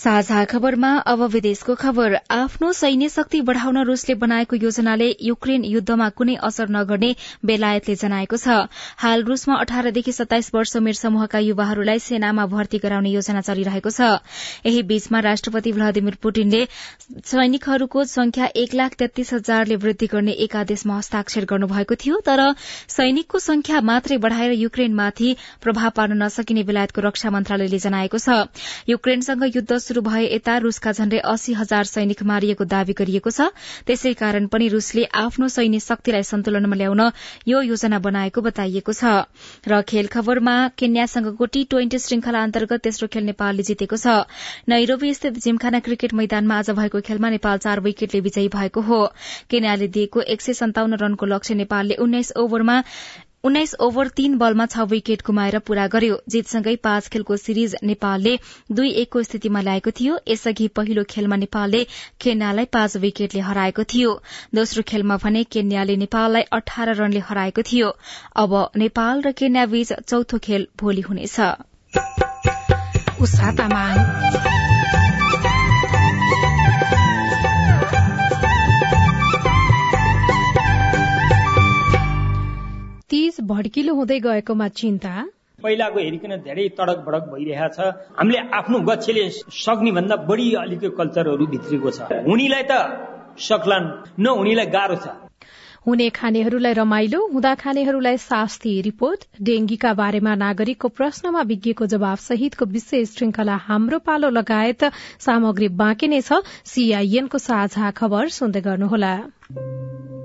साझा 0.04 0.44
खबरमा 0.44 0.88
अब 1.08 1.23
विदेशको 1.32 1.75
खबर। 1.75 2.14
आफ्नो 2.30 2.73
सैन्य 2.75 3.08
शक्ति 3.08 3.40
बढ़ाउन 3.40 3.78
रूसले 3.84 4.14
बनाएको 4.14 4.56
योजनाले 4.56 5.06
युक्रेन 5.23 5.62
युद्धमा 5.64 6.08
कुनै 6.11 6.34
असर 6.44 6.68
नगर्ने 6.70 7.08
बेलायतले 7.42 7.94
जनाएको 7.96 8.37
छ। 8.37 8.68
हाल 9.00 9.25
रूसमा 9.25 9.54
अठारदेखि 9.56 10.12
सत्ताइस 10.12 10.50
वर्ष 10.54 10.76
उमेर 10.76 10.94
समूहका 10.94 11.38
युवाहरूलाई 11.38 11.99
सेनामा 11.99 12.44
भर्ती 12.46 12.78
गराउने 12.78 13.11
योजना 13.11 13.40
चलिरहेको 13.40 13.90
छ। 13.90 14.11
यही 14.66 14.82
बीचमा 14.84 15.20
राष्ट्रपति 15.20 15.73
भ्लादिमिर 15.73 16.18
पुटिनले 16.20 16.61
सैनिकहरूको 17.25 18.04
संख्या 18.04 18.50
एक 18.56 18.75
लाख 18.75 18.99
तेत्तीस 18.99 19.32
हजारले 19.34 19.80
वृद्धि 19.87 20.11
गर्ने 20.12 20.37
एक 20.44 20.56
आदेशमा 20.58 20.99
हस्ताक्षर 20.99 21.44
गर्नुभएको 21.46 21.99
थियो 22.04 22.20
तर 22.28 22.44
सैनिकको 22.90 23.38
संख्या 23.40 23.80
मात्रै 23.92 24.20
बढ़ाएर 24.26 24.52
युक्रेनमाथि 24.58 25.34
प्रभाव 25.62 25.96
पार्न 25.96 26.23
नसकिने 26.23 26.68
बेलायतको 26.68 27.08
रक्षा 27.08 27.30
मन्त्रालयले 27.30 27.82
जनाएको 27.88 28.18
छ। 28.18 28.38
युक्रेनसँग 28.88 29.50
युद्ध 29.54 29.92
शुरू 29.94 30.02
भए 30.02 30.22
यता 30.26 30.56
रूसका 30.58 30.90
झण्डै 30.92 31.18
अस्सी 31.22 31.52
हजार 31.54 31.84
सैनिक 31.86 32.22
मारिएको 32.26 32.64
दावी 32.66 32.94
गरिएको 32.98 33.30
छ। 33.30 33.46
त्यसै 33.86 34.12
कारण 34.18 34.46
पनि 34.50 34.66
रूसले 34.68 35.04
आफ्नो 35.14 35.46
सैन्य 35.46 35.78
शक्तिलाई 35.78 36.26
सन्तुलनमा 36.26 36.74
ल्याउन 36.74 37.02
यो 37.46 37.60
योजना 37.62 37.98
बनाएको 38.02 38.40
बताइएको 38.42 38.92
छ। 38.92 39.22
र 39.64 39.78
खेल 39.86 40.06
खबरमा 40.10 40.54
केन्यासँगको 40.74 41.46
टी 41.46 41.62
ट्वेन्टी 41.70 41.98
श्रृंखला 41.98 42.42
अन्तर्गत 42.42 42.82
तेस्रो 42.82 43.06
खेल 43.06 43.24
नेपालले 43.30 43.62
जितेको 43.62 43.96
छ। 43.96 44.26
नैरोबी 44.66 45.14
स्थित 45.14 45.38
जिमखाना 45.38 45.78
क्रिकेट 45.86 46.10
मैदानमा 46.12 46.58
आज 46.58 46.70
भएको 46.74 47.00
खेलमा 47.06 47.30
नेपाल 47.30 47.62
चार 47.62 47.86
विकेटले 47.86 48.20
विजयी 48.26 48.50
भएको 48.50 48.80
हो। 48.90 49.00
केन्याले 49.46 49.88
दिएको 49.94 50.26
एक 50.26 50.42
सय 50.42 50.58
सन्ताउन्न 50.58 50.98
रनको 51.04 51.26
लक्ष्य 51.28 51.54
नेपालले 51.54 52.02
उन्नाइस 52.02 52.34
ओभरमा 52.42 52.82
उन्नाइस 53.44 53.74
ओभर 53.80 54.08
तीन 54.08 54.36
बलमा 54.38 54.66
छ 54.66 54.84
विकेट 54.90 55.22
गुमाएर 55.26 55.58
पूरा 55.60 55.86
गर्यो। 55.86 56.14
जीतसँगै 56.28 56.74
पाँच 56.76 57.08
खेलको 57.08 57.36
सिरिज 57.36 57.74
नेपालले 57.84 58.32
दुई 58.72 58.90
एकको 59.02 59.22
स्थितिमा 59.22 59.60
ल्याएको 59.60 59.90
थियो। 59.90 60.14
यसअघि 60.28 60.68
पहिलो 60.68 61.04
खेलमा 61.10 61.36
नेपालले 61.36 61.82
केन्यालाई 62.20 62.64
पाँच 62.72 62.96
विकेटले 62.96 63.40
हराएको 63.40 63.84
थियो। 63.84 64.16
दोस्रो 64.54 64.82
खेलमा 64.88 65.16
भने 65.16 65.44
केन्याले 65.52 65.96
नेपाललाई 65.96 66.42
अठार 66.52 66.94
रनले 66.96 67.20
हराएको 67.28 67.62
थियो। 67.62 67.88
अब 68.36 68.56
नेपाल 68.76 69.22
र 69.22 69.32
केन्या 69.32 69.66
बीच 69.66 69.92
चौथो 69.92 70.38
खेल 70.38 70.66
भोलि 70.80 71.00
हुनेछ। 71.00 71.36
तीज 83.11 83.37
भड्किलो 83.44 83.94
हुँदै 83.94 84.18
गएकोमा 84.20 84.68
चिन्ता। 84.80 85.12
पहिलाको 85.62 85.99
हेरिकन 86.00 86.32
धेरै 86.44 86.68
तडक 86.78 86.99
भडक 87.06 87.25
भइरहेछ 87.32 87.78
हामीले 88.18 88.38
आफ्नो 88.58 88.78
गच्छेले 88.88 89.25
सक्ने 89.56 89.90
भन्दा 89.99 90.16
बढी 90.28 90.46
अलिक 90.62 90.84
कल्चरहरू 90.99 91.46
भित्रिएको 91.52 91.90
छ। 91.90 92.00
हुनेलाई 92.28 92.64
त 92.70 92.73
सक्लान् 93.38 93.87
नहुनेलाई 94.18 94.66
गाह्रो 94.76 94.96
छ। 94.96 95.06
हुने 95.87 96.09
खानेहरूलाई 96.11 96.73
रमाइलो 96.73 97.21
हुँदा 97.33 97.55
खानेहरूलाई 97.55 98.17
शास्ति 98.17 98.81
रिपोर्ट 98.81 99.25
डेंगीका 99.43 99.93
बारेमा 99.95 100.35
नागरिकको 100.35 100.88
प्रश्नमा 100.88 101.41
विज्ञको 101.43 101.87
जवाब 101.87 102.19
सहितको 102.19 102.64
विशेष 102.64 103.14
श्रृंखला 103.17 103.57
हाम्रो 103.57 103.99
पालो 103.99 104.31
लगायत 104.31 104.85
सामग्री 105.21 105.69
बाँकी 105.69 106.09
नै 106.09 106.21
छ। 106.21 106.41
सीआईएनको 106.64 107.38
साझा 107.38 107.91
खबर 107.91 108.29
सुन्दै 108.29 108.61
गर्नुहोला। 108.61 109.14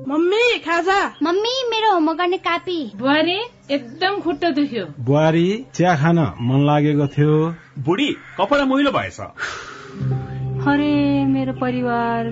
मम्मी 0.09 0.59
खाजा? 0.59 0.99
मम्मी 1.23 1.55
मेरो 1.69 1.93
होमवर्क 1.93 2.17
गर्ने 2.17 2.37
कापी। 2.37 2.79
बुहारी 2.95 3.39
एकदम 3.71 4.19
खुट्टा 4.19 4.49
दुख्यो। 4.49 4.85
बुहारी 4.99 5.65
चिया 5.75 5.95
खान 5.95 6.19
मन 6.41 6.65
लागेको 6.65 7.07
थियो। 7.07 7.35
बुढी 7.79 8.07
कपडा 8.39 8.65
मैलो 8.65 8.91
भएछ। 8.91 9.19
अरे 10.67 10.93
मेरो 11.25 11.53
परिवार 11.53 12.31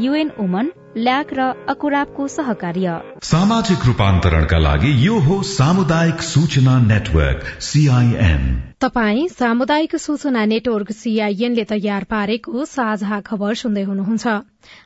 युएन 0.00 0.30
वुमन 0.38 0.70
ल्याक 0.96 1.32
र 1.34 1.40
अकुराबको 1.68 2.26
सहकार्य। 2.28 2.94
सामाजिक 3.22 3.86
रूपान्तरणका 3.86 4.58
लागि 4.58 4.92
यो 5.06 5.18
हो 5.26 5.42
सामुदायिक 5.48 6.22
सूचना 6.22 6.78
नेटवर्क 6.86 7.44
सीआईएन 7.62 8.42
तपाई 8.80 9.28
सामुदायिक 9.28 9.96
सूचना 9.96 10.44
नेटवर्क 10.46 10.90
सीआईएनले 10.92 11.64
तयार 11.72 12.04
पारेको 12.10 12.64
साझा 12.66 13.20
खबर 13.20 13.54
सुन्दै 13.54 13.82
हुनुहुन्छ। 13.82 14.40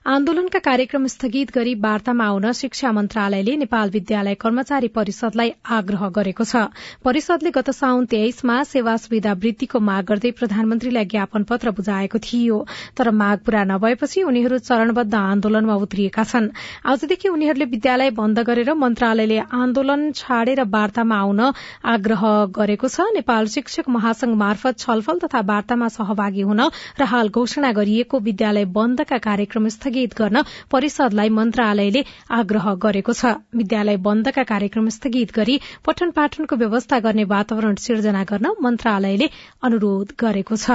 आन्दोलनका 0.06 0.58
कार्यक्रम 0.58 1.06
स्थगित 1.06 1.50
गरी 1.54 1.74
वार्तामा 1.84 2.24
आउन 2.24 2.52
शिक्षा 2.52 2.90
मन्त्रालयले 2.92 3.54
नेपाल 3.56 3.90
विद्यालय 3.90 4.34
कर्मचारी 4.34 4.88
परिषदलाई 4.88 5.52
आग्रह 5.70 6.08
गरेको 6.10 6.44
छ। 6.44 6.62
परिषदले 7.04 7.50
गत 7.50 7.70
साउन 7.70 8.04
तेइसमा 8.06 8.62
सेवा 8.64 8.96
सुविधा 8.96 9.32
वृद्धिको 9.44 9.80
माग 9.80 10.04
गर्दै 10.04 10.30
प्रधानमन्त्रीलाई 10.40 11.04
ज्ञापन 11.06 11.42
पत्र 11.44 11.70
बुझाएको 11.70 12.18
थियो। 12.18 12.58
तर 12.96 13.10
माग 13.12 13.38
पूरा 13.46 13.64
नभएपछि 13.64 14.22
उनीहरू 14.24 14.58
चरणबद्ध 14.60 15.03
आन्दोलनमा 15.12 15.74
उत्रिएका 15.76 16.24
छन्। 16.24 16.48
आजदेखि 16.86 17.28
उनीहरूले 17.28 17.64
विद्यालय 17.66 18.10
बन्द 18.12 18.38
गरेर 18.40 18.72
मन्त्रालयले 18.74 19.38
आन्दोलन 19.54 20.00
छाडेर 20.14 20.62
वार्तामा 20.66 21.16
आउन 21.18 21.40
आग्रह 21.86 22.22
गरेको 22.54 22.88
छ। 22.88 23.00
नेपाल 23.14 23.46
शिक्षक 23.48 23.88
महासंघ 23.90 24.34
मार्फत 24.36 24.78
छलफल 24.78 25.18
तथा 25.24 25.40
वार्तामा 25.44 25.88
सहभागी 25.90 26.42
हुन 26.42 26.60
र 27.00 27.04
हाल 27.04 27.28
घोषणा 27.30 27.72
गरिएको 27.72 28.18
विद्यालय 28.20 28.64
बन्दका 28.72 29.18
कार्यक्रम 29.20 29.68
स्थगित 29.68 30.14
गर्न 30.14 30.42
परिषदलाई 30.70 31.28
मन्त्रालयले 31.34 32.04
आग्रह 32.32 32.74
गरेको 32.80 33.12
छ। 33.12 33.34
विद्यालय 33.54 33.96
बन्दका 34.04 34.42
कार्यक्रम 34.44 34.88
स्थगित 34.90 35.32
गरी 35.34 35.58
पठन 35.84 36.10
पाठनको 36.12 36.56
व्यवस्था 36.56 36.98
गर्ने 37.00 37.24
वातावरण 37.26 37.74
सिर्जना 37.80 38.24
गर्न 38.24 38.54
मन्त्रालयले 38.60 39.28
अनुरोध 39.62 40.14
गरेको 40.20 40.56
छ। 40.56 40.70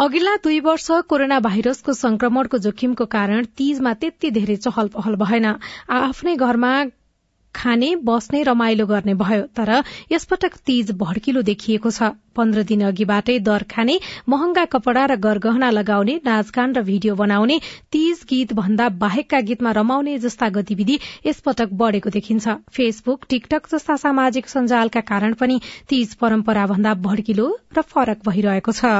अघिल्ला 0.00 0.34
दुई 0.44 0.58
वर्ष 0.64 0.86
कोरोना 1.08 1.38
भाइरसको 1.44 1.92
संक्रमणको 1.92 2.58
जोखिमको 2.66 3.04
कारण 3.14 3.44
तीजमा 3.58 3.92
त्यति 4.00 4.30
धेरै 4.36 4.54
चहल 4.56 4.88
पहल 4.94 5.16
भएन। 5.22 5.46
आफ्नै 5.96 6.34
घरमा 6.36 6.70
खाने 7.54 7.90
बस्ने 8.08 8.42
रमाइलो 8.42 8.86
गर्ने 8.86 9.14
भयो 9.20 9.42
तर 9.58 9.82
यसपटक 10.12 10.56
तीज 10.66 10.92
भड्किलो 11.02 11.42
देखिएको 11.50 11.90
छ। 11.90 12.08
पन्ध्र 12.36 12.62
दिन 12.72 12.86
अघिबाटै 12.86 13.38
दर 13.50 13.66
खाने 13.68 13.98
महँगा 14.28 14.64
कपड़ा 14.72 15.04
र 15.04 15.20
गरगहना 15.20 15.70
लगाउने 15.70 16.16
नाचगान 16.24 16.74
र 16.74 16.86
भिडियो 16.88 17.20
बनाउने 17.20 17.60
तीज 17.92 18.24
गीत 18.32 18.56
भन्दा 18.56 18.88
बाहेकका 19.04 19.44
गीतमा 19.52 19.76
रमाउने 19.82 20.18
जस्ता 20.24 20.48
गतिविधि 20.56 20.98
यसपटक 21.26 21.78
बढ़ेको 21.84 22.16
देखिन्छ। 22.18 22.58
फेसबुक 22.72 23.28
टिकटक 23.28 23.72
जस्ता 23.76 24.00
सामाजिक 24.08 24.48
सञ्जालका 24.48 25.06
कारण 25.14 25.40
पनि 25.44 25.60
तीज 25.88 26.14
परम्परा 26.16 26.66
भन्दा 26.74 27.00
भड्किलो 27.04 27.54
र 27.76 27.90
फरक 27.94 28.28
भइरहेको 28.28 28.72
छ। 28.72 28.98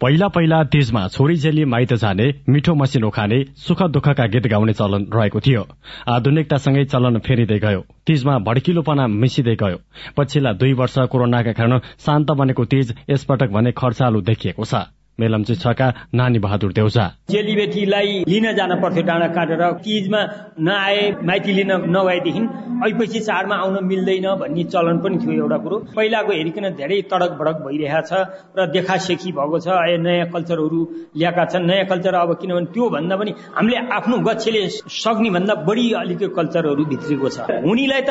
पहिला 0.00 0.26
पहिला 0.28 0.62
तीजमा 0.62 1.06
छोरी 1.08 1.36
चेली 1.36 1.64
माइत 1.64 1.92
जाने 1.92 2.26
मिठो 2.48 2.74
मसिनो 2.74 3.08
खाने 3.10 3.38
सुख 3.58 3.82
दुःखका 3.82 4.26
गीत 4.26 4.46
गाउने 4.46 4.72
चलन 4.72 5.06
रहेको 5.14 5.40
थियो। 5.40 5.62
आधुनिकतासँगै 6.08 6.84
चलन 6.84 7.18
फेरिँदै 7.18 7.58
गयो। 7.58 7.80
तीजमा 8.06 8.38
भड्किलोपना 8.38 9.06
मिसिँदै 9.06 9.54
गयो। 9.54 9.78
पछिल्ला 10.16 10.52
दुई 10.52 10.72
वर्ष 10.72 10.98
कोरोनाका 11.10 11.52
कारण 11.52 11.78
शान्त 11.98 12.30
बनेको 12.30 12.64
तीज 12.64 12.94
यसपटक 13.10 13.50
भने 13.50 13.72
खर्चालु 13.74 14.20
देखिएको 14.22 14.64
छ। 14.64 14.86
मेलम्ची 15.20 15.54
छका 15.56 15.86
नानी 16.14 16.38
बहादुर 16.38 16.72
देउजा। 16.72 17.04
चेलीबेटीलाई 17.30 18.24
लिन 18.28 18.46
जान 18.54 18.72
पर्थ्यो 18.80 19.02
डाँडा 19.02 19.28
काटेर। 19.36 19.62
तिजमा 19.84 20.20
नआए 20.60 21.00
माइती 21.26 21.52
लिन 21.52 21.72
नभएदेखि 21.90 22.42
ऐपछि 22.86 23.20
चाडमा 23.20 23.56
आउन 23.56 23.76
मिल्दैन 23.84 24.26
भन्ने 24.40 24.64
चलन 24.70 24.98
पनि 25.02 25.16
थियो 25.18 25.32
एउटा 25.42 25.58
कुरो। 25.58 25.76
पहिलाको 25.96 26.32
हेरिकन 26.32 26.66
धेरै 26.78 27.00
तडक 27.10 27.32
भडक 27.40 27.56
भइरहेको 27.66 28.06
छ 28.06 28.12
र 28.54 28.66
देखासेखी 28.70 29.32
भएको 29.34 29.58
छ। 29.58 29.68
नयाँ 29.98 30.30
कल्चरहरू 30.30 30.80
ल्याएका 31.18 31.44
छन्। 31.50 31.66
नयाँ 31.66 31.86
कल्चर 31.90 32.14
अब 32.14 32.30
किनभने 32.40 32.70
त्यो 32.70 32.84
भन्दा 32.90 33.16
पनि 33.18 33.32
हामीले 33.56 33.76
आफ्नो 33.98 34.16
गच्छेले 34.22 34.62
सक्ने 34.86 35.30
भन्दा 35.30 35.54
बढी 35.66 35.86
अलिकति 35.98 36.26
कल्चरहरू 36.38 36.84
भित्रिएको 36.84 37.28
छ। 37.28 37.38
उनीलाई 37.66 38.02
त 38.06 38.10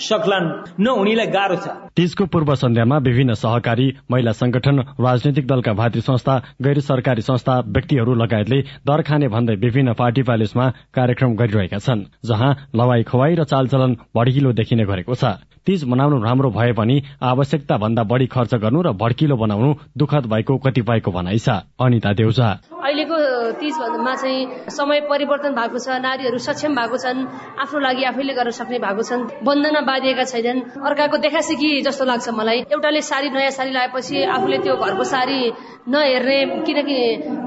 सक्लान् 0.00 0.48
नहुनेलाई 0.80 1.26
गाह्रो 1.26 1.56
छ। 1.56 1.66
तीजको 1.96 2.24
पूर्व 2.26 2.54
सन्ध्यामा 2.54 2.96
विभिन्न 3.00 3.34
सहकारी 3.34 3.86
महिला 4.10 4.32
संगठन 4.32 4.78
राजनैतिक 5.00 5.46
दलका 5.46 5.72
भातृ 5.74 6.00
संस्था 6.00 6.34
गैर 6.62 6.80
सरकारी 6.80 7.22
संस्था 7.22 7.58
व्यक्तिहरू 7.68 8.14
लगायतले 8.14 8.60
दर 8.86 9.02
खाने 9.02 9.28
भन्दै 9.28 9.54
विभिन्न 9.60 9.92
पार्टी 9.94 10.22
प्यालेसमा 10.22 10.68
कार्यक्रम 10.94 11.34
गरिरहेका 11.36 11.78
छन् 11.78 12.04
जहाँ 12.24 12.50
लवाई 12.74 13.02
खुवाई 13.04 13.34
र 13.34 13.44
चालचलन 13.44 13.96
भड्किलो 14.16 14.52
देखिने 14.52 14.84
गरेको 14.84 15.14
छ। 15.14 15.36
तीज 15.66 15.84
मनाउनु 15.84 16.22
राम्रो 16.24 16.50
भए 16.50 16.72
पनि 16.72 16.96
आवश्यकता 17.20 17.76
भन्दा 17.76 18.02
बढी 18.08 18.26
खर्च 18.26 18.54
गर्नु 18.64 18.80
र 18.82 18.92
भड्किलो 18.96 19.36
बनाउनु 19.36 19.74
दुखद 19.98 20.26
भएको 20.32 20.56
कतिपयको 20.56 21.10
भनाइ 21.12 21.38
छ। 21.38 21.48
अनिता 21.76 22.12
देउजा। 22.16 22.48
अहिलेको 22.80 23.16
तिजमा 23.60 24.14
चाहिँ 24.14 24.70
समय 24.70 25.00
परिवर्तन 25.10 25.52
भएको 25.54 25.78
छ 25.78 25.98
नारीहरू 26.00 26.38
सक्षम 26.38 26.74
भएको 26.74 26.96
छन् 26.96 27.18
आफ्नो 27.60 27.78
लागि 27.80 28.04
आफैले 28.10 28.34
गर्न 28.34 28.50
सक्ने 28.50 28.78
भएको 28.78 29.02
छन् 29.02 29.22
बन्धनमा 29.44 29.80
बाँधिएका 29.80 30.24
छैनन्। 30.24 30.60
अर्काको 30.86 31.16
देखासेखी 31.18 31.70
जस्तो 31.82 32.04
लाग्छ 32.04 32.28
मलाई। 32.30 32.58
एउटाले 32.70 33.00
साडी 33.00 33.28
नयाँ 33.30 33.50
साडी 33.50 33.70
लगाएपछि 33.70 34.22
आफूले 34.36 34.58
त्यो 34.64 34.76
घरको 34.76 35.04
साडी 35.04 35.40
नहेर्ने 35.88 36.38
किनकि 36.66 36.98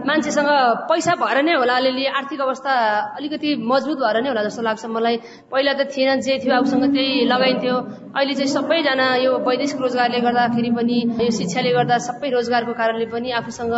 मान्छेसँग 0.08 0.50
पैसा 0.90 1.14
भएर 1.22 1.38
नै 1.44 1.54
होला 1.56 1.76
अलिअलि 1.76 2.06
आर्थिक 2.20 2.42
अवस्था 2.42 2.72
अलिकति 3.18 3.50
मजबुत 3.64 3.98
भएर 4.04 4.18
नै 4.24 4.30
होला 4.30 4.44
जस्तो 4.44 4.62
लाग्छ 4.62 4.86
मलाई। 4.86 5.18
पहिला 5.52 5.74
त 5.74 5.88
थिएन 5.94 6.20
जे 6.22 6.38
थियो 6.44 6.54
आफूसँग 6.56 6.86
त्यही 6.94 7.26
लगाइन्थ्यो। 7.26 7.76
अहिले 8.18 8.34
चाहिँ 8.34 8.52
सबैजना 8.54 9.08
यो 9.24 9.32
वैदेशिक 9.48 9.80
रोजगारले 9.82 10.20
गर्दाखेरि 10.26 10.72
पनि 10.78 10.98
यो 11.22 11.32
शिक्षाले 11.32 11.72
गर्दा 11.74 11.98
सबै 12.08 12.30
रोजगारको 12.30 12.74
कारणले 12.74 13.06
पनि 13.14 13.32
आफूसँग 13.40 13.74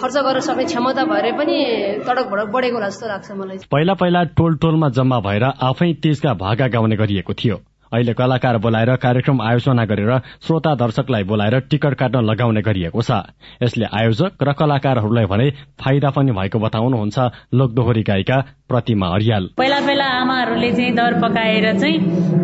खर्च 0.00 0.16
गर्न 0.26 0.40
सक्ने 0.48 0.64
क्षमता 0.64 1.04
भएर 1.04 1.27
पनि 1.32 1.56
तडक 2.06 2.26
भडक 2.30 2.48
बढेको 2.52 2.80
जस्तो 2.80 3.06
लाग्छ 3.08 3.32
मलाई। 3.32 3.56
पहिला 3.70 3.94
पहिला 3.94 4.22
टोल 4.24 4.56
टोलमा 4.56 4.88
जम्मा 4.88 5.18
भएर 5.20 5.44
आफै 5.44 5.92
तीजका 5.92 6.34
भागा 6.34 6.68
गाउने 6.68 6.96
गरिएको 6.96 7.32
थियो। 7.34 7.56
अहिले 7.92 8.12
कलाकार 8.12 8.56
बोलाएर 8.58 8.94
कार्यक्रम 8.96 9.40
आयोजना 9.42 9.84
गरेर 9.84 10.12
श्रोता 10.46 10.74
दर्शकलाई 10.74 11.24
बोलाएर 11.24 11.58
टिकट 11.70 11.94
काट्न 11.94 12.24
लगाउने 12.24 12.62
गरिएको 12.62 13.02
छ। 13.02 13.10
यसले 13.62 13.86
आयोजक 13.88 14.42
र 14.42 14.52
कलाकारहरूलाई 14.52 15.26
भने 15.26 15.46
फाइदा 15.80 16.10
पनि 16.16 16.32
भएको 16.32 16.58
बताउनुहुन्छ 16.58 17.18
लोकदोहोरी 17.54 18.02
गायिका 18.02 18.38
प्रतिमा 18.68 19.06
अरियाल। 19.16 19.44
पहिला 19.56 19.78
पहिला 19.80 20.06
आमाहरूले 20.20 20.70
चाहिँ 20.76 20.92
दर 20.92 21.12
पकाएर 21.24 21.66
चाहिँ 21.80 21.98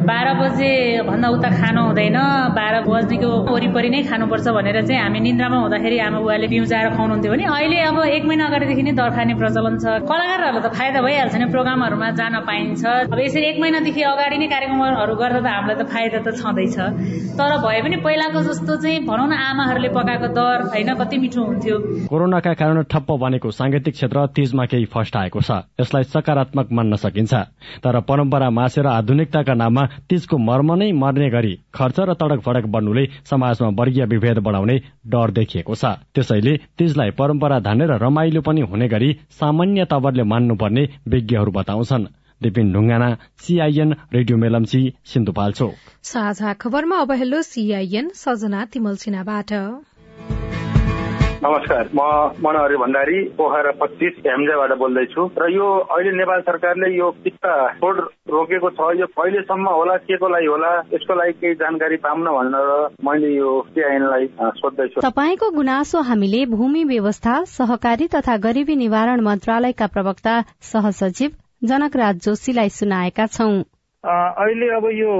बाह्र 0.08 0.28
बजे 0.40 0.70
भन्दा 1.04 1.28
उता 1.28 1.50
खानु 1.52 1.80
हुँदैन 1.84 2.18
बाह्र 2.56 2.80
बजीको 2.88 3.28
वरिपरि 3.52 3.88
नै 3.92 4.00
खानुपर्छ 4.08 4.46
भनेर 4.56 4.78
चाहिँ 4.88 5.00
हामी 5.02 5.20
निन्द्रामा 5.20 5.58
हुँदाखेरि 5.64 5.98
आमा 5.98 6.18
बुवाले 6.24 6.48
पिउजाएर 6.48 6.88
खुवाउनुहुन्थ्यो 6.96 7.32
भने 7.32 7.44
अहिले 7.44 7.78
अब 7.92 7.98
एक 8.08 8.24
महिना 8.24 8.44
अगाडिदेखि 8.48 8.82
नै 8.82 8.92
दर 8.96 9.10
खाने 9.16 9.34
प्रचलन 9.36 9.74
छ। 9.76 9.84
कलाकारहरूलाई 10.08 10.62
त 10.64 10.68
फाइदा 10.72 11.00
भइहाल्छ 11.04 11.34
नि 11.36 11.46
प्रोग्रामहरूमा 11.52 12.08
जान 12.16 12.34
पाइन्छ। 12.48 12.82
अब 13.12 13.18
यसरी 13.20 13.44
एक 13.44 13.60
महिनादेखि 13.60 14.02
अगाडि 14.02 14.36
नै 14.40 14.48
कार्यक्रमहरू 14.48 15.14
त 15.40 15.46
हामीलाई 15.46 15.76
त 15.76 15.88
फाइदा 15.88 16.18
त 16.20 16.28
छँदैछ। 16.36 16.76
तर 17.38 17.52
भए 17.64 17.80
पनि 17.82 17.96
पहिलाको 18.04 18.40
जस्तो 18.42 18.76
चाहिँ 18.82 19.00
भनौँ 19.06 19.28
न 19.28 19.32
आमाहरूले 19.32 19.88
पकाएको 19.88 20.28
दर 20.34 20.58
होइन 20.70 20.90
कति 20.94 21.16
मिठो 21.18 21.42
हुन्थ्यो। 21.44 21.76
कोरोनाका 22.08 22.52
कारण 22.54 22.82
ठप्प 22.90 23.10
बनेको 23.22 23.50
सांगीतिक 23.50 23.94
क्षेत्र 23.94 24.26
तीजमा 24.36 24.64
केही 24.66 24.86
फस्ट 24.94 25.16
आएको 25.16 25.40
छ। 25.40 25.50
यसलाई 25.80 26.04
सकारात्मक 26.14 26.68
मान्न 26.72 26.96
सकिन्छ। 26.96 27.34
तर 27.84 28.00
परम्परा 28.00 28.50
मासेर 28.50 28.86
आधुनिकताका 28.86 29.54
नाममा 29.54 29.84
तीजको 30.10 30.38
मर्म 30.38 30.74
नै 30.74 30.90
मर्ने 30.94 31.28
गरी 31.30 31.54
खर्च 31.74 32.00
र 32.00 32.14
तडक 32.14 32.40
फडक 32.40 32.64
बन्नुले 32.70 33.04
समाजमा 33.30 33.68
वर्गीय 33.78 34.04
विभेद 34.06 34.38
बढाउने 34.38 34.76
डर 35.06 35.30
देखिएको 35.30 35.74
छ। 35.74 35.84
त्यसैले 36.14 36.56
तीजलाई 36.78 37.10
परम्परा 37.18 37.58
धानेर 37.60 37.92
रमाइलो 38.02 38.40
पनि 38.40 38.60
हुने 38.60 38.88
गरी 38.88 39.10
सामान्य 39.40 39.84
तवरले 39.90 40.22
मान्नुपर्ने 40.22 40.88
विज्ञहरू 41.08 41.50
बताउँछन्। 41.50 42.23
दिपिन 42.44 42.72
ढुङ्गाना 42.72 43.08
सीआईएन 43.46 43.96
रेडियो 44.14 44.36
मेलम्ची 44.38 44.82
सिन्धुपाल्चोक 45.14 45.72
साझा 46.12 46.52
खबरमा 46.60 47.00
अब 47.00 47.12
हेलो 47.22 47.42
सीआईएन 47.48 48.08
सजना 48.16 48.64
तिमल 48.72 48.96
सिन्हाबाट। 49.02 49.52
नमस्कार 51.44 51.88
म 51.94 52.00
मनहरी 52.44 52.76
भण्डारी 52.80 53.18
पोखरा 53.38 53.70
पच्चिस 53.80 54.14
हेम्जाबाट 54.26 54.72
बोल्दैछु। 54.80 55.22
र 55.36 55.48
यो 55.52 55.66
अहिले 55.92 56.12
नेपाल 56.16 56.40
सरकारले 56.40 56.88
यो 56.96 57.10
पित्ता 57.24 57.52
छोड 57.80 58.00
रोकेको 58.32 58.70
छ 58.70 58.88
यो 59.00 59.06
कहिलेसम्म 59.12 59.68
होला 59.68 59.96
के 60.08 60.16
को 60.16 60.28
लागि 60.28 60.46
होला 60.46 60.72
यसको 60.94 61.14
लागि 61.20 61.32
केही 61.40 61.54
जानकारी 61.60 61.96
पाउन 62.00 62.24
भनेर 62.38 62.70
मैले 63.04 63.34
यो 63.36 63.50
सिआइएनलाई 63.68 64.26
सोध्दैछु। 64.64 65.04
तपाईँको 65.04 65.50
गुनासो 65.52 66.00
हामीले 66.00 66.44
भूमि 66.56 66.84
व्यवस्था 66.92 67.34
सहकारी 67.52 68.06
तथा 68.16 68.36
गरिबी 68.48 68.76
निवारण 68.84 69.20
मन्त्रालयका 69.20 69.86
प्रवक्ता 69.94 70.34
सहसचिव 70.72 71.30
जनकराज 71.64 72.16
जोशीलाई 72.20 72.68
सुनाएका 72.70 73.26
छौं। 73.26 73.52
अहिले 74.04 74.66
अब 74.68 74.84
यो 74.92 75.12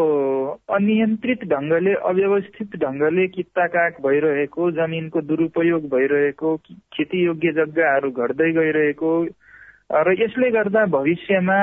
अनियन्त्रित 0.71 1.45
ढङ्गले 1.45 1.93
अव्यवस्थित 2.05 2.77
ढङ्गले 2.77 3.27
कित्ता 3.27 3.67
काट 3.67 4.01
भइरहेको 4.01 4.71
जमिनको 4.71 5.21
दुरुपयोग 5.21 5.87
भइरहेको 5.89 6.57
खेतीयोग्य 6.93 7.53
जग्गाहरू 7.53 8.11
घट्दै 8.11 8.51
गइरहेको 8.53 9.13
र 10.01 10.13
यसले 10.19 10.51
गर्दा 10.51 10.85
भविष्यमा 10.93 11.59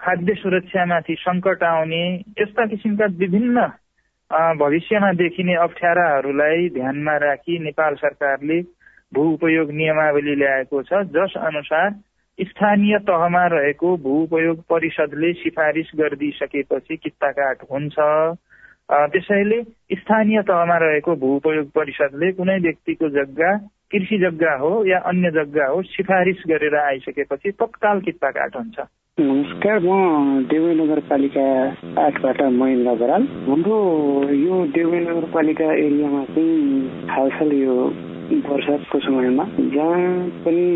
खाद्य 0.00 0.34
सुरक्षामाथि 0.34 1.14
सङ्कट 1.18 1.62
आउने 1.62 2.02
यस्ता 2.38 2.66
किसिमका 2.66 3.06
विभिन्न 3.16 3.66
भविष्यमा 4.58 5.12
देखिने 5.12 5.54
अप्ठ्याराहरूलाई 5.60 6.68
ध्यानमा 6.68 7.16
राखी 7.16 7.58
नेपाल 7.58 7.94
सरकारले 7.94 8.60
भू 9.12 9.26
उपयोग 9.32 9.70
नियमावली 9.72 10.34
ल्याएको 10.34 10.82
छ 10.82 11.02
जस 11.10 11.36
अनुसार 11.42 11.90
स्थानीय 12.40 12.98
तहमा 12.98 13.46
रहेको 13.46 13.96
भू 13.96 14.12
उपयोग 14.22 14.60
परिषदले 14.70 15.32
सिफारिस 15.32 15.90
गरिदिइसकेपछि 15.96 16.96
कित्ताकाट 16.96 17.58
हुन्छ। 17.72 17.96
त्यसैले 19.12 19.62
स्थानीय 19.94 20.42
तहमा 20.42 20.76
रहेको 20.76 21.16
भू 21.16 21.34
उपयोग 21.36 21.68
परिषदले 21.70 22.32
कुनै 22.32 22.58
व्यक्तिको 22.58 23.08
जग्गा 23.08 23.52
कृषि 23.92 24.18
जग्गा 24.18 24.54
हो 24.56 24.72
या 24.86 24.98
अन्य 25.10 25.30
जग्गा 25.30 25.66
हो 25.66 25.82
सिफारिस 25.82 26.42
गरेर 26.48 26.76
आइसकेपछि 26.76 27.50
तत्काल 27.60 28.00
कित्ताकाट 28.00 28.56
हुन्छ। 28.56 28.78
नमस्कार 29.18 29.78
म 29.78 30.44
देवै 30.50 30.74
नगरपालिका 30.74 31.46
आठबाट 32.04 32.42
महेन्द्र 32.42 32.94
बराल। 33.00 33.22
हाम्रो 33.48 33.78
यो 34.34 34.54
देवै 34.76 35.00
नगरपालिका 35.00 35.72
एरियामा 35.72 36.24
चाहिँ 36.24 37.08
हालसाल 37.10 37.52
यो 37.52 37.74
वर्षाको 38.30 38.98
समयमा 39.00 39.44
जहाँ 39.74 40.28
पनि 40.44 40.66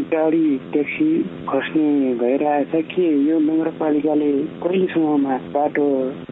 गाडी 0.00 0.58
ट्याक्सी 0.72 1.22
खस्ने 1.22 2.14
भएर 2.14 2.46
आएछ 2.46 2.72
के 2.74 3.28
यो 3.28 3.38
नगरपालिकाले 3.38 4.32
कहिलेसम्ममा 4.62 5.36
बाटो 5.36 5.86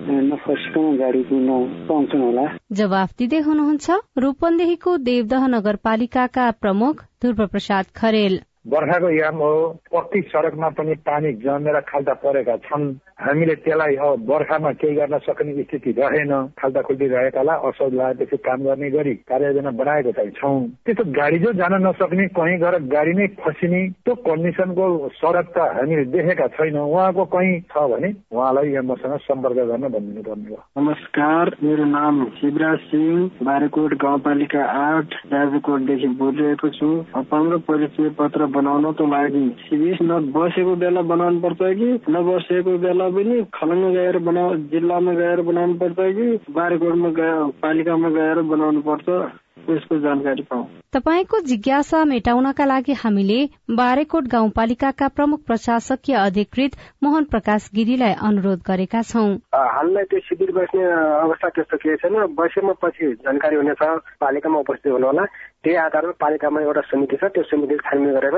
नफसिकन 0.08 0.96
गाडी 0.96 1.22
कुद्न 1.22 1.58
पाउँछन् 1.88 2.22
होला? 2.22 2.46
जवाफ 2.72 3.12
दिँदै 3.18 3.38
हुनुहुन्छ 3.38 3.90
रूपन्देहीको 4.18 4.96
देवदह 4.96 5.46
नगरपालिकाका 5.46 6.50
प्रमुख 6.50 7.02
ध्रुव 7.22 7.46
प्रसाद 7.46 7.84
खरेल। 7.96 8.40
बर्खाको 8.64 9.08
याम 9.10 9.36
हो 9.36 9.54
प्रति 9.92 10.20
सडकमा 10.28 10.68
पनि 10.76 10.94
पानी 11.04 11.32
जमेर 11.44 11.80
खाल्टा 11.88 12.12
परेका 12.24 12.56
छन्। 12.64 12.84
हामीले 13.20 13.54
त्यसलाई 13.60 13.94
अब 13.96 14.24
बर्खामा 14.26 14.70
केही 14.80 14.94
गर्न 14.94 15.18
सक्ने 15.24 15.62
स्थिति 15.62 15.90
रहेन। 15.98 16.32
खाल्टा 16.58 16.80
खुल्टी 16.82 17.06
रहेकालाई 17.08 17.68
असोज 17.68 17.94
लागेपछि 17.94 18.36
काम 18.40 18.62
गर्ने 18.64 18.90
गरी 18.90 19.14
कार्ययोजना 19.28 19.70
बनाएको 19.70 20.12
चाहिँ 20.12 20.30
छौँ। 20.40 20.60
त्यस्तो 20.84 21.04
गाडी 21.12 21.38
जो 21.38 21.52
जान 21.60 21.74
नसक्ने 21.86 22.26
कहीँ 22.32 22.58
गएर 22.58 22.78
गाडी 22.88 23.12
नै 23.12 23.26
फसिने 23.44 23.80
त्यो 24.00 24.14
कन्डिसनको 24.24 24.86
सडक 25.20 25.52
त 25.52 25.58
हामीले 25.76 26.04
देखेका 26.16 26.46
छैनौँ। 26.56 26.88
उहाँको 26.88 27.24
कहीँ 27.36 27.60
छ 27.68 27.84
भने 27.92 28.12
उहाँलाई 28.32 28.72
यहाँ 28.72 28.84
मसँग 28.84 29.16
सम्पर्क 29.28 29.56
गर्न 29.60 29.88
भनिदिनु 29.88 30.22
पर्ने 30.24 30.48
हो। 30.50 30.58
नमस्कार 30.80 31.54
मेरो 31.62 31.84
नाम 31.92 32.24
शिवराज 32.40 32.78
सिंह 32.88 33.44
बारेकोट 33.44 33.94
गाउँपालिका 34.02 34.64
आठ 34.64 35.14
राजाकोटदेखि 35.32 36.08
बोलिरहेको 36.18 36.68
छु। 36.70 36.90
पन्ध्र 37.14 37.58
परिचय 37.68 38.08
पत्र 38.18 38.52
बनाउनको 38.54 39.06
लागि 39.06 39.44
सिबिस 39.60 40.02
न 40.02 40.18
बसेको 40.32 40.74
बेला 40.76 41.02
बनाउनु 41.12 41.40
पर्छ 41.40 41.70
कि 41.78 41.88
नबसेको 42.12 42.76
बेला 42.78 43.08
पनि 43.16 43.38
खलङ्ग 43.54 43.92
गएर 43.94 44.18
बनाउ 44.28 44.56
जिल्लामा 44.72 45.14
गएर 45.14 45.42
बनाउनु 45.48 45.74
पर्छ 45.74 46.12
कि 46.18 46.28
बारेकोटमा 46.52 47.10
गएर 47.20 47.40
पालिकामा 47.62 48.10
गएर 48.18 48.42
बनाउनु 48.52 48.86
पर्छ? 48.90 49.08
यसको 49.70 49.98
जानकारी 49.98 50.42
पाऊ। 50.42 50.64
तपाईँको 50.92 51.40
जिज्ञासा 51.40 52.04
मेटाउनका 52.04 52.64
लागि 52.64 52.92
हामीले 52.92 53.38
बारेकोट 53.70 54.24
गाउँपालिकाका 54.24 55.08
प्रमुख 55.08 55.40
प्रशासकीय 55.46 56.16
अधिकृत 56.16 56.72
मोहन 57.02 57.24
प्रकाश 57.24 57.70
गिरीलाई 57.74 58.14
अनुरोध 58.22 58.60
गरेका 58.66 59.02
छौं। 59.02 59.28
हाललाई 59.54 60.04
त्यो 60.04 60.20
शिविर 60.20 60.50
बस्ने 60.52 60.84
अवस्था 61.24 61.48
त्यस्तो 61.48 61.76
केही 61.76 61.96
छैन। 61.96 62.14
बसेमा 62.34 62.72
पछि 62.82 63.12
जानकारी 63.24 63.56
हुनेछ 63.56 63.82
पालिकामा 64.20 64.58
उपस्थित 64.58 64.92
हुनुहोला। 64.92 65.24
त्यही 65.64 65.76
आधारमा 65.76 66.12
पालिकामा 66.20 66.60
एउटा 66.60 66.80
समिति 66.80 67.16
छ। 67.16 67.24
त्यो 67.24 67.42
समितिले 67.42 67.82
छानबिन 67.86 68.12
गरेर 68.14 68.36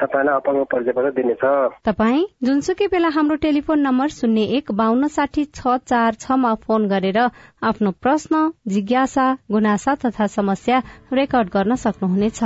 तपाईँलाई 0.00 0.34
अपाङ्ग 0.36 0.64
परिचय 0.70 1.10
दिनेछ 1.16 1.44
तपाईँ 1.84 2.22
जुनसुकै 2.42 2.86
बेला 2.86 3.08
हाम्रो 3.16 3.36
टेलिफोन 3.42 3.80
नम्बर 3.80 4.08
शून्य 4.10 4.42
एक 4.58 4.72
बान्न 4.74 5.08
साठी 5.16 5.44
छ 5.54 5.74
चार 5.86 6.14
छमा 6.20 6.54
फोन 6.62 6.86
गरेर 6.88 7.18
आफ्नो 7.62 7.90
प्रश्न 8.02 8.40
जिज्ञासा 8.68 9.26
गुनासा 9.50 9.94
तथा 10.04 10.26
समस्या 10.36 10.80
रेकर्ड 11.12 11.48
गर्न 11.54 11.74
सक्नुहुनेछ। 11.84 12.40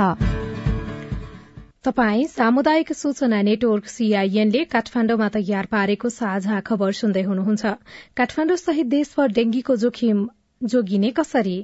तपाई 1.87 2.25
सामुदायिक 2.27 2.93
सूचना 2.93 3.41
नेटवर्क 3.41 3.85
सीआईएनले 3.87 4.63
काठमाण्डुमा 4.73 5.27
तयार 5.35 5.65
पारेको 5.71 6.09
साझा 6.09 6.59
खबर 6.67 6.91
सुन्दै 6.99 7.23
हुनुहुन्छ। 7.23 7.73
काठमाण्डु 8.17 8.55
सहित 8.55 8.87
देशभर 8.93 9.27
डेंगीको 9.37 9.75
जोखिम 9.83 10.27
जोगिने 10.61 11.11
कसरी? 11.17 11.57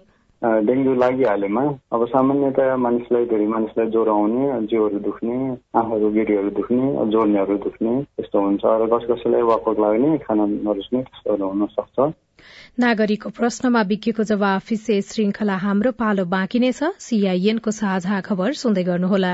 डेङ्गु 0.43 0.93
लागिहालेमा 0.95 1.63
अब 1.93 2.06
सामान्यतया 2.13 2.75
मानिसलाई 2.86 3.25
धेरै 3.25 3.45
मानिसलाई 3.47 3.88
ज्वरो 3.91 4.15
आउने 4.15 4.67
जिउहरू 4.71 4.99
दुख्ने 5.06 5.38
आँखाको 5.79 6.10
गिरीहरू 6.17 6.49
दुख्ने 6.60 6.89
जोर्नीहरू 7.12 7.58
दुख्ने 7.67 7.93
त्यस्तो 8.17 8.41
हुन्छ। 8.47 8.63
र 8.82 8.89
कस 8.93 9.08
कसैलाई 9.12 9.47
वाकवाक 9.51 9.79
लाग्ने 9.79 10.17
खाना 10.25 10.45
नरुच्ने 10.51 11.01
त्यस्तोहरू 11.08 11.47
हुन 11.47 11.65
सक्छ 11.77 12.12
नागरिकको 12.79 13.29
प्रश्नमा 13.39 13.82
विज्ञको 13.93 14.23
जवाफ 14.34 14.73
श्रृंखला 14.84 15.56
हाम्रो 15.63 15.91
पालो 16.03 16.25
बाँकी 16.36 16.60
नै 16.60 16.71
छ। 16.71 16.91
सीआईएनको 16.99 17.71
साझा 17.71 18.21
खबर 18.27 18.60
सुन्दै 18.60 18.84
गर्नुहोला। 18.84 19.34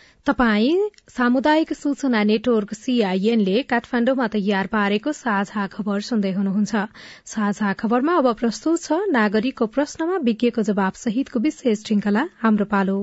तपाई 0.25 0.67
सामुदायिक 1.09 1.71
सूचना 1.73 2.21
नेटवर्क 2.23 2.73
सीआईएनले 2.73 3.61
काठमाण्डुमा 3.69 4.27
तयार 4.27 4.67
पारेको 4.67 5.11
साझा 5.11 5.63
खबर 5.67 5.99
सुन्दै 5.99 6.31
हुनुहुन्छ। 6.31 6.83
साझा 7.25 7.71
खबरमा 7.73 8.17
अब 8.21 8.33
प्रस्तुत 8.41 8.83
छ 8.83 8.99
नागरिकको 9.15 9.65
प्रश्नमा 9.77 10.17
विज्ञको 10.27 10.61
जवाब 10.69 10.93
सहितको 11.01 11.39
विशेष 11.39 11.83
श्रृंखला 11.83 12.27
हाम्रो 12.41 12.65
पालो। 12.73 12.97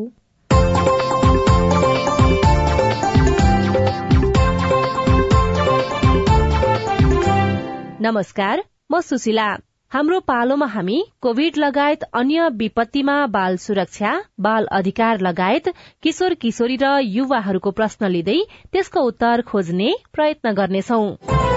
नमस्कार 8.00 8.62
म 8.92 9.00
सुशीला। 9.00 9.48
हाम्रो 9.92 10.18
पालोमा 10.20 10.66
हामी 10.66 10.96
कोविड 11.22 11.56
लगायत 11.56 12.02
अन्य 12.14 12.48
विपत्तिमा 12.56 13.14
बाल 13.26 13.56
सुरक्षा 13.56 14.12
बाल 14.40 14.66
अधिकार 14.72 15.20
लगायत 15.20 15.72
किशोर 16.02 16.34
किशोरी 16.42 16.76
र 16.82 16.92
युवाहरूको 17.06 17.70
प्रश्न 17.80 18.10
लिँदै 18.10 18.38
त्यसको 18.72 19.08
उत्तर 19.08 19.42
खोज्ने 19.48 19.92
प्रयत्न 20.12 20.52
गर्नेछौं। 20.54 21.47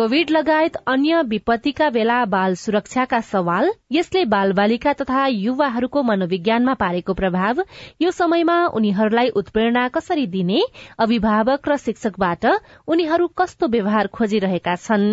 कोविड 0.00 0.30
लगायत 0.30 0.76
अन्य 0.88 1.20
विपत्तिका 1.28 1.88
बेला 1.90 2.24
बाल 2.24 2.54
सुरक्षाका 2.56 3.18
सवाल 3.20 3.68
यसले 3.92 4.24
बाल 4.24 4.52
बालिका 4.52 4.92
तथा 4.92 5.26
युवाहरूको 5.26 6.02
मनोविज्ञानमा 6.02 6.74
पारेको 6.74 7.14
प्रभाव 7.14 7.60
यो 8.02 8.10
समयमा 8.10 8.56
उनीहरूलाई 8.74 9.28
उत्प्रेरणा 9.36 9.86
कसरी 9.88 10.26
दिने 10.26 10.62
अभिभावक 10.98 11.68
र 11.68 11.76
शिक्षकबाट 11.76 12.46
उनीहरू 12.88 13.26
कस्तो 13.36 13.68
व्यवहार 13.68 14.06
खोजिरहेका 14.08 14.76
छन् 14.78 15.06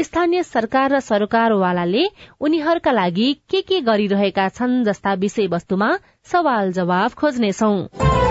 स्थानीय 0.00 0.42
सरकार 0.44 0.92
र 0.92 1.00
सरोकारवालाले 1.00 2.04
उनीहरूका 2.40 2.92
लागि 2.92 3.32
के 3.50 3.62
के 3.62 3.80
गरिरहेका 3.88 4.48
छन् 4.50 4.82
जस्ता 4.84 5.14
विषयवस्तुमा 5.24 5.90
सवाल 6.32 6.72
जवाब 6.72 7.20
खोज्नेछौं। 7.22 8.23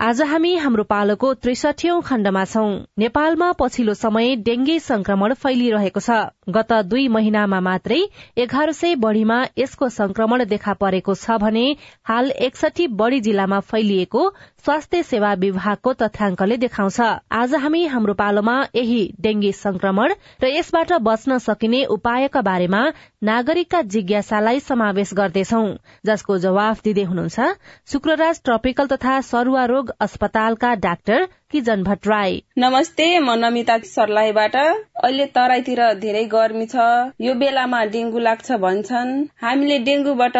आज 0.00 0.20
हामी 0.22 0.56
हाम्रो 0.56 0.82
पालोको 0.84 1.28
त्रिसठीौं 1.34 2.00
खण्डमा 2.00 2.44
छौं। 2.44 2.72
नेपालमा 2.98 3.46
पछिल्लो 3.52 3.94
समय 3.94 4.36
डेंगी 4.36 4.78
संक्रमण 4.80 5.34
फैलिरहेको 5.34 6.00
छ। 6.00 6.10
गत 6.48 6.72
दुई 6.86 7.06
महिनामा 7.08 7.58
मात्रै 7.60 7.98
एघार 8.38 8.70
सय 8.72 8.94
बढ़ीमा 8.96 9.38
यसको 9.58 9.88
संक्रमण 9.88 10.44
देखा 10.44 10.72
परेको 10.80 11.14
छ 11.14 11.38
भने 11.42 11.64
हाल 12.06 12.30
एकसठी 12.48 12.86
बढ़ी 13.00 13.20
जिल्लामा 13.20 13.58
फैलिएको 13.70 14.28
स्वास्थ्य 14.64 15.02
सेवा 15.02 15.32
विभागको 15.40 15.92
तथ्याङ्कले 15.92 16.56
देखाउँछ। 16.56 17.00
आज 17.32 17.54
हामी 17.54 17.84
हाम्रो 17.86 18.14
पालोमा 18.14 18.54
यही 18.74 19.00
डेंगी 19.20 19.52
संक्रमण 19.54 20.14
र 20.42 20.46
यसबाट 20.48 20.92
बच्न 21.02 21.38
सकिने 21.38 21.84
उपायका 21.90 22.42
बारेमा 22.42 22.82
नागरिकका 23.24 23.82
जिज्ञासालाई 23.94 24.60
समावेश 24.60 25.14
गर्दैछौ। 25.14 25.62
जसको 26.06 26.38
जवाफ 26.38 26.82
दिँदै 26.84 27.04
हुनुहुन्छ 27.04 27.48
शुक्रराज 27.92 28.40
ट्रपिकल 28.44 28.86
तथा 28.86 29.20
सरुवा 29.30 29.64
रोग 29.66 29.90
अस्पतालका 30.00 30.74
डाक्टर 30.86 31.28
किजन 31.52 31.82
भट्टराई 31.84 32.32
नमस्ते 32.58 33.04
म 33.18 33.34
नमिता 33.38 33.76
सर्लाहीबाट। 33.88 34.56
अहिले 34.56 35.26
तराईतिर 35.34 35.80
धेरै 36.02 36.24
गर्मी 36.32 36.66
छ। 36.66 36.86
यो 37.26 37.34
बेलामा 37.42 37.82
डेङ्गु 37.92 38.18
लाग्छ 38.18 38.58
भन्छन्। 38.64 39.12
हामीले 39.42 39.78
डेङ्गुबाट 39.88 40.38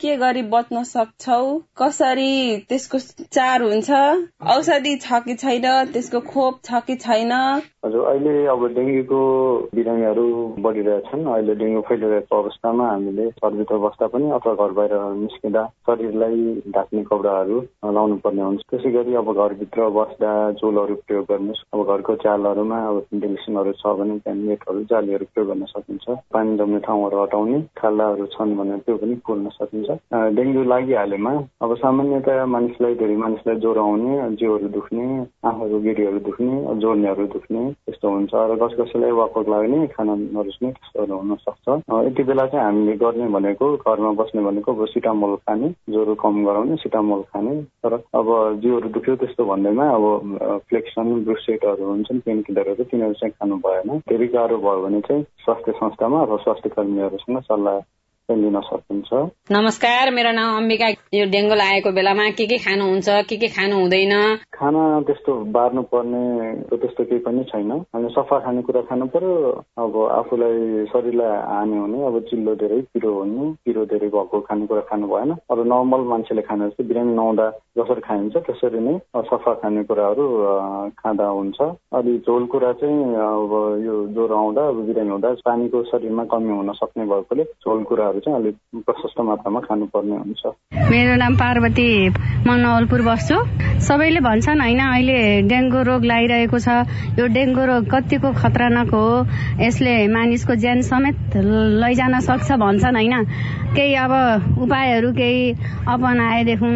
के 0.00 0.16
गरी 0.22 0.42
बच्न 0.54 0.82
सक्छौ? 0.92 1.42
कसरी 1.80 2.32
त्यसको 2.68 2.98
चार 3.38 3.62
हुन्छ? 3.62 3.90
औषधि 4.54 4.94
छ 5.04 5.20
कि 5.26 5.34
छैन? 5.44 5.66
त्यसको 5.92 6.20
खोप 6.32 6.60
छ 6.64 6.80
कि 6.86 6.96
छैन? 7.04 7.32
हजुर 7.84 8.06
अहिले 8.12 8.34
अब 8.54 8.66
डेङ्गुको 8.78 9.20
बिरामीहरू 9.74 10.26
बढिरहेछन् 10.68 11.26
अहिले 11.34 11.54
डेङ्गु 11.60 11.80
फैलिरहेको 11.90 12.40
अवस्थामा 12.42 12.88
हामीले 12.90 13.28
घरभित्र 13.28 13.78
बस्दा 13.84 14.06
पनि 14.16 14.30
अथवा 14.38 14.54
घर 14.54 14.72
बाहिर 14.80 14.96
निस्किँदा 15.20 15.66
शरीरलाई 15.90 16.40
ढाक्ने 16.78 17.04
कपडाहरू 17.12 17.60
लाउनु 18.00 18.16
पर्ने 18.24 18.42
हुन्छ। 18.42 18.66
त्यसै 18.70 18.96
गरी 18.96 19.14
अब 19.22 19.32
घरभित्र 19.36 19.88
बस्दा 20.00 20.34
झोलहरू 20.52 20.94
प्रयोग 21.06 21.24
गर्नुहोस् 21.30 21.64
अब 21.74 21.80
घरको 21.86 22.14
चालहरूमा 22.24 22.78
अब 22.88 22.96
भेन्टिलेसनहरू 23.10 23.72
छ 23.80 23.94
भने 23.98 24.18
त्यहाँ 24.18 24.38
नेटहरू 24.38 24.82
जालीहरू 24.90 25.24
प्रयोग 25.34 25.48
गर्न 25.48 25.64
सकिन्छ। 25.66 26.16
पानी 26.32 26.56
जम्ने 26.56 26.78
ठाउँहरू 26.86 27.22
हटाउने 27.22 27.60
खाल्डाहरू 27.78 28.26
छन् 28.34 28.56
भने 28.56 28.78
त्यो 28.86 28.96
पनि 28.96 29.16
खोल्न 29.26 29.48
सकिन्छ। 29.58 29.88
डेङ्गु 30.36 30.62
लागिहालेमा 30.72 31.32
अब 31.62 31.74
सामान्यतया 31.76 32.46
मानिसलाई 32.56 32.94
धेरै 33.02 33.16
मानिसलाई 33.24 33.56
ज्वरो 33.64 33.82
आउने 33.82 34.12
जिउहरू 34.36 34.68
दुख्ने 34.76 35.06
आँखाको 35.46 35.78
गिरीहरू 35.86 36.20
दुख्ने 36.28 36.54
जोर्नेहरू 36.82 37.26
दुख्ने 37.34 37.62
त्यस्तो 37.72 38.08
हुन्छ। 38.08 38.32
र 38.34 38.56
कस 38.62 38.74
कसैलाई 38.80 39.12
वाकवाक 39.20 39.48
लाग्ने 39.48 39.86
खाना 39.94 40.14
नरुच्ने 40.16 40.70
त्यस्तोहरू 40.70 41.16
हुन 41.16 41.34
सक्छ 41.44 41.66
यति 42.06 42.22
बेला 42.28 42.46
चाहिँ 42.46 42.64
हामीले 42.66 42.96
गर्ने 43.02 43.28
भनेको 43.36 43.66
घरमा 43.76 44.10
बस्ने 44.20 44.42
भनेको 44.44 44.72
अब 44.74 44.84
सिटामोल 44.94 45.34
खाने 45.46 45.68
ज्वरो 45.90 46.14
कम 46.22 46.44
गराउने 46.44 46.76
सिटामोल 46.82 47.22
खाने। 47.32 47.54
तर 47.82 47.94
अब 48.14 48.28
जिउहरू 48.62 48.88
दुख्यो 48.96 49.14
त्यस्तो 49.16 49.44
भन्दैमा 49.44 49.88
अब 49.96 50.04
फ्लेक्सन 50.38 51.24
ब्रुसेटहरू 51.24 51.84
हुन्छन् 51.84 52.20
पेन 52.20 52.42
किलरहरू 52.42 52.84
तिनीहरू 52.84 53.14
चाहिँ 53.14 53.32
खानु 53.32 53.56
भएन। 53.66 53.98
धेरै 54.08 54.26
गाह्रो 54.26 54.56
भयो 54.58 54.82
भने 54.82 55.00
चाहिँ 55.00 55.22
स्वास्थ्य 55.44 55.72
संस्थामा 55.72 56.22
अथवा 56.22 56.36
स्वास्थ्य 56.36 56.68
कर्मीहरूसँग 56.68 57.40
सल्लाह 57.40 57.78
लिन 58.30 58.58
सकिन्छ 58.60 59.12
नमस्कार 59.52 60.10
मेरो 60.10 60.30
नाम 60.34 60.56
अम्बिका। 60.58 60.86
यो 61.14 61.24
डेङ्गु 61.30 61.54
लागेको 61.54 61.90
बेलामा 61.94 62.28
के 62.34 62.46
के 62.50 62.56
खानुहुन्छ 62.58 63.08
के 63.30 63.36
के 63.38 63.48
खानु 63.54 63.76
हुँदैन? 63.78 64.14
खाना 64.50 64.82
त्यस्तो 65.06 65.32
बार्नु 65.54 65.82
पर्ने 65.94 66.22
त्यस्तो 66.74 67.04
केही 67.06 67.18
पनि 67.22 67.44
छैन। 67.50 67.70
हामी 67.94 68.08
सफा 68.10 68.38
खानेकुरा 68.42 68.80
खानु 68.90 69.06
पर्यो 69.14 69.30
अब 69.78 69.94
आफूलाई 70.10 70.84
शरीरलाई 70.90 71.38
हानि 71.54 71.76
हुने 71.78 72.02
अब 72.06 72.18
चिल्लो 72.30 72.54
धेरै 72.58 72.80
पिरो 72.90 73.12
हुने 73.14 73.46
पिरो 73.62 73.84
धेरै 73.94 74.08
भएको 74.10 74.40
खानेकुरा 74.50 74.80
खानु 74.90 75.06
भएन। 75.06 75.30
अब 75.30 75.58
नर्मल 75.70 76.02
मान्छेले 76.10 76.42
खाने 76.50 76.66
जस्तो 76.66 76.84
बिरामी 76.90 77.14
नहुँदा 77.14 77.46
जसरी 77.78 78.00
खाइन्छ 78.08 78.36
त्यसरी 78.42 78.80
नै 78.82 78.98
सफा 79.30 79.54
खानेकुराहरू 79.62 80.26
खाँदा 80.98 81.26
हुन्छ। 81.38 81.60
अलि 81.94 82.18
झोल 82.26 82.46
कुरा 82.50 82.72
चाहिँ 82.82 83.14
अब 83.30 83.54
यो 83.86 83.94
ज्वरो 84.18 84.36
आउँदा 84.42 84.66
अब 84.74 84.84
बिरामी 84.90 85.10
हुँदा 85.14 85.34
पानीको 85.46 85.82
शरीरमा 85.94 86.24
कमी 86.34 86.52
हुन 86.56 86.72
सक्ने 86.82 87.04
भएकोले 87.06 87.44
झोल 87.44 87.82
कुराहरू 87.86 88.15
कुराहरू 88.16 88.20
चाहिँ 88.20 88.38
अलिक 88.40 88.84
प्रशस्त 88.84 89.20
मात्रामा 89.20 89.60
खानुपर्ने 89.60 90.16
हुन्छ। 90.16 90.42
मेरो 90.90 91.16
नाम 91.16 91.34
पार्वती 91.36 91.88
म 92.46 92.50
नवलपुर 92.56 93.02
बस्छु। 93.02 93.36
सबैले 93.76 94.20
भन्छन् 94.20 94.60
होइन 94.60 94.80
अहिले 94.80 95.18
डेङ्गु 95.44 95.80
रोग 95.84 96.04
लागिरहेको 96.04 96.58
छ। 96.58 96.68
यो 97.18 97.26
डेङ्गु 97.28 97.62
रोग 97.66 97.84
कतिको 97.92 98.32
खतरनाक 98.32 98.88
हो? 98.88 99.04
यसले 99.60 99.94
मानिसको 100.08 100.54
ज्यान 100.56 100.80
समेत 100.88 101.36
लैजान 101.82 102.20
सक्छ 102.20 102.48
भन्छन् 102.56 102.96
होइन। 102.96 103.14
केही 103.76 103.94
अब 103.94 104.12
उपायहरू 104.64 105.12
केही 105.12 105.40
अपनाएदेखि 105.84 106.72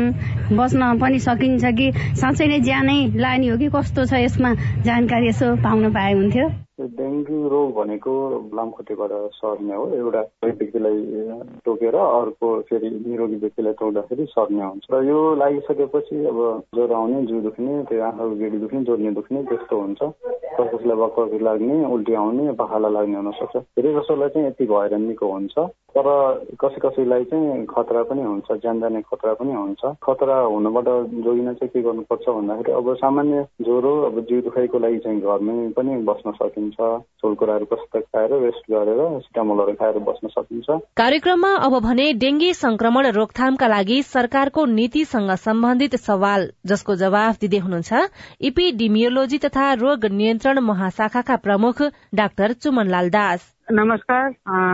बस्न 0.53 0.81
पनि 1.01 1.19
सकिन्छ 1.19 1.65
कि 1.65 1.87
साँच्चै 2.21 2.47
नै 2.47 2.61
ज्यानै 2.61 2.99
लाने 3.17 3.49
हो 3.49 3.57
कि 3.57 3.69
कस्तो 3.73 4.05
छ 4.05 4.13
यसमा 4.21 4.51
जानकारी 4.85 5.29
यसो 5.29 5.57
पाउन 5.65 5.93
पाए 5.93 6.13
हुन्थ्यो। 6.13 6.49
डेङ्गु 6.81 7.49
रोग 7.49 7.73
भनेको 7.75 8.13
लामखुट्टेबाट 8.55 9.13
सर्ने 9.39 9.75
हो। 9.75 9.85
एउटा 9.95 10.21
व्यक्तिलाई 10.45 10.99
टोकेर 11.65 11.95
अर्को 11.95 12.49
फेरि 12.69 12.91
निरोगी 13.07 13.37
व्यक्तिलाई 13.37 13.73
टोक्दाखेरि 13.81 14.25
सर्ने 14.31 14.63
हुन्छ। 14.65 14.85
र 14.93 15.03
यो 15.05 15.19
लागिसकेपछि 15.35 16.17
अब 16.27 16.39
ज्वरो 16.75 16.95
आउने 16.95 17.23
जिउ 17.27 17.41
दुख्ने 17.41 17.83
त्यो 17.89 18.03
आँखाको 18.05 18.35
गेडी 18.43 18.59
दुख्ने 18.59 18.81
जोड्ने 18.85 19.11
दुख्ने 19.19 19.43
त्यस्तो 19.51 19.81
हुन्छ। 19.81 20.01
कस 20.61 20.69
कसैलाई 20.75 20.97
बकबकी 20.97 21.39
लाग्ने 21.39 21.85
उल्टी 21.95 22.15
आउने 22.15 22.53
पखाला 22.61 22.89
लाग्ने 22.89 23.17
हुनसक्छ। 23.17 23.57
धेरै 23.57 23.93
जसोलाई 23.95 24.29
चाहिँ 24.29 24.47
यति 24.49 24.65
भएर 24.67 24.97
निको 24.99 25.27
हुन्छ। 25.33 25.59
तर 25.91 26.07
कसै 26.61 26.79
कसैलाई 26.81 27.25
चाहिँ 27.31 27.67
खतरा 27.67 28.03
पनि 28.11 28.23
हुन्छ 28.23 28.53
ज्यान 28.63 28.81
जाने 28.81 29.01
खतरा 29.03 29.33
पनि 29.41 29.53
हुन्छ। 29.53 29.83
खतरा 30.03 30.37
हुनबाट 30.41 30.89
जोगिन 31.25 31.53
चाहिँ 31.55 31.71
के 31.75 31.81
गर्नुपर्छ 31.83 32.29
भन्दाखेरि 32.29 32.73
अब 32.73 32.95
सामान्य 33.03 33.47
ज्वरो 33.63 33.93
अब 34.07 34.21
जिउ 34.29 34.41
दुखाइको 34.43 34.79
लागि 34.79 34.99
चाहिँ 35.05 35.21
घरमै 35.21 35.57
पनि 35.77 35.97
बस्न 36.07 36.31
सकिन्छ। 36.39 36.70
कुराहरू 36.77 37.65
कस्तो 37.65 38.01
खाएर 38.01 38.33
रेस्ट 38.45 38.71
गरेर 38.71 39.21
सिटामोलहरू 39.21 39.73
खाएर 39.73 39.99
बस्न 39.99 40.29
सकिन्छ। 40.29 40.79
कार्यक्रममा 40.97 41.55
अब 41.57 41.79
भने 41.83 42.13
डेंगी 42.13 42.53
संक्रमण 42.55 43.07
रोकथामका 43.11 43.67
लागि 43.67 44.03
सरकारको 44.03 44.65
नीतिसँग 44.65 45.31
सम्बन्धित 45.31 45.97
सवाल 45.97 46.51
जसको 46.67 46.95
जवाफ 46.97 47.39
दिँदै 47.41 47.59
हुनुहुन्छ 47.59 47.93
इपिडिमियोलोजी 48.41 49.39
तथा 49.39 49.73
रोग 49.73 50.05
नियन्त्रण 50.05 50.59
महाशाखाका 50.59 51.37
प्रमुख 51.37 51.83
डाक्टर 52.15 52.53
चुमनलाल 52.53 53.11
दास। 53.11 53.41
नमस्कार 53.73 54.31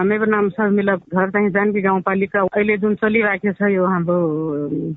मेरो 0.08 0.24
नाम 0.24 0.48
शर्मिला 0.56 0.94
घर 0.96 1.30
चाहिँ 1.30 1.50
जानकी 1.52 1.80
गाउँपालिका। 1.84 2.40
अहिले 2.56 2.76
जुन 2.80 2.94
चलिरहेको 2.96 3.52
छ 3.52 3.68
यो 3.68 3.84
हाम्रो 3.84 4.16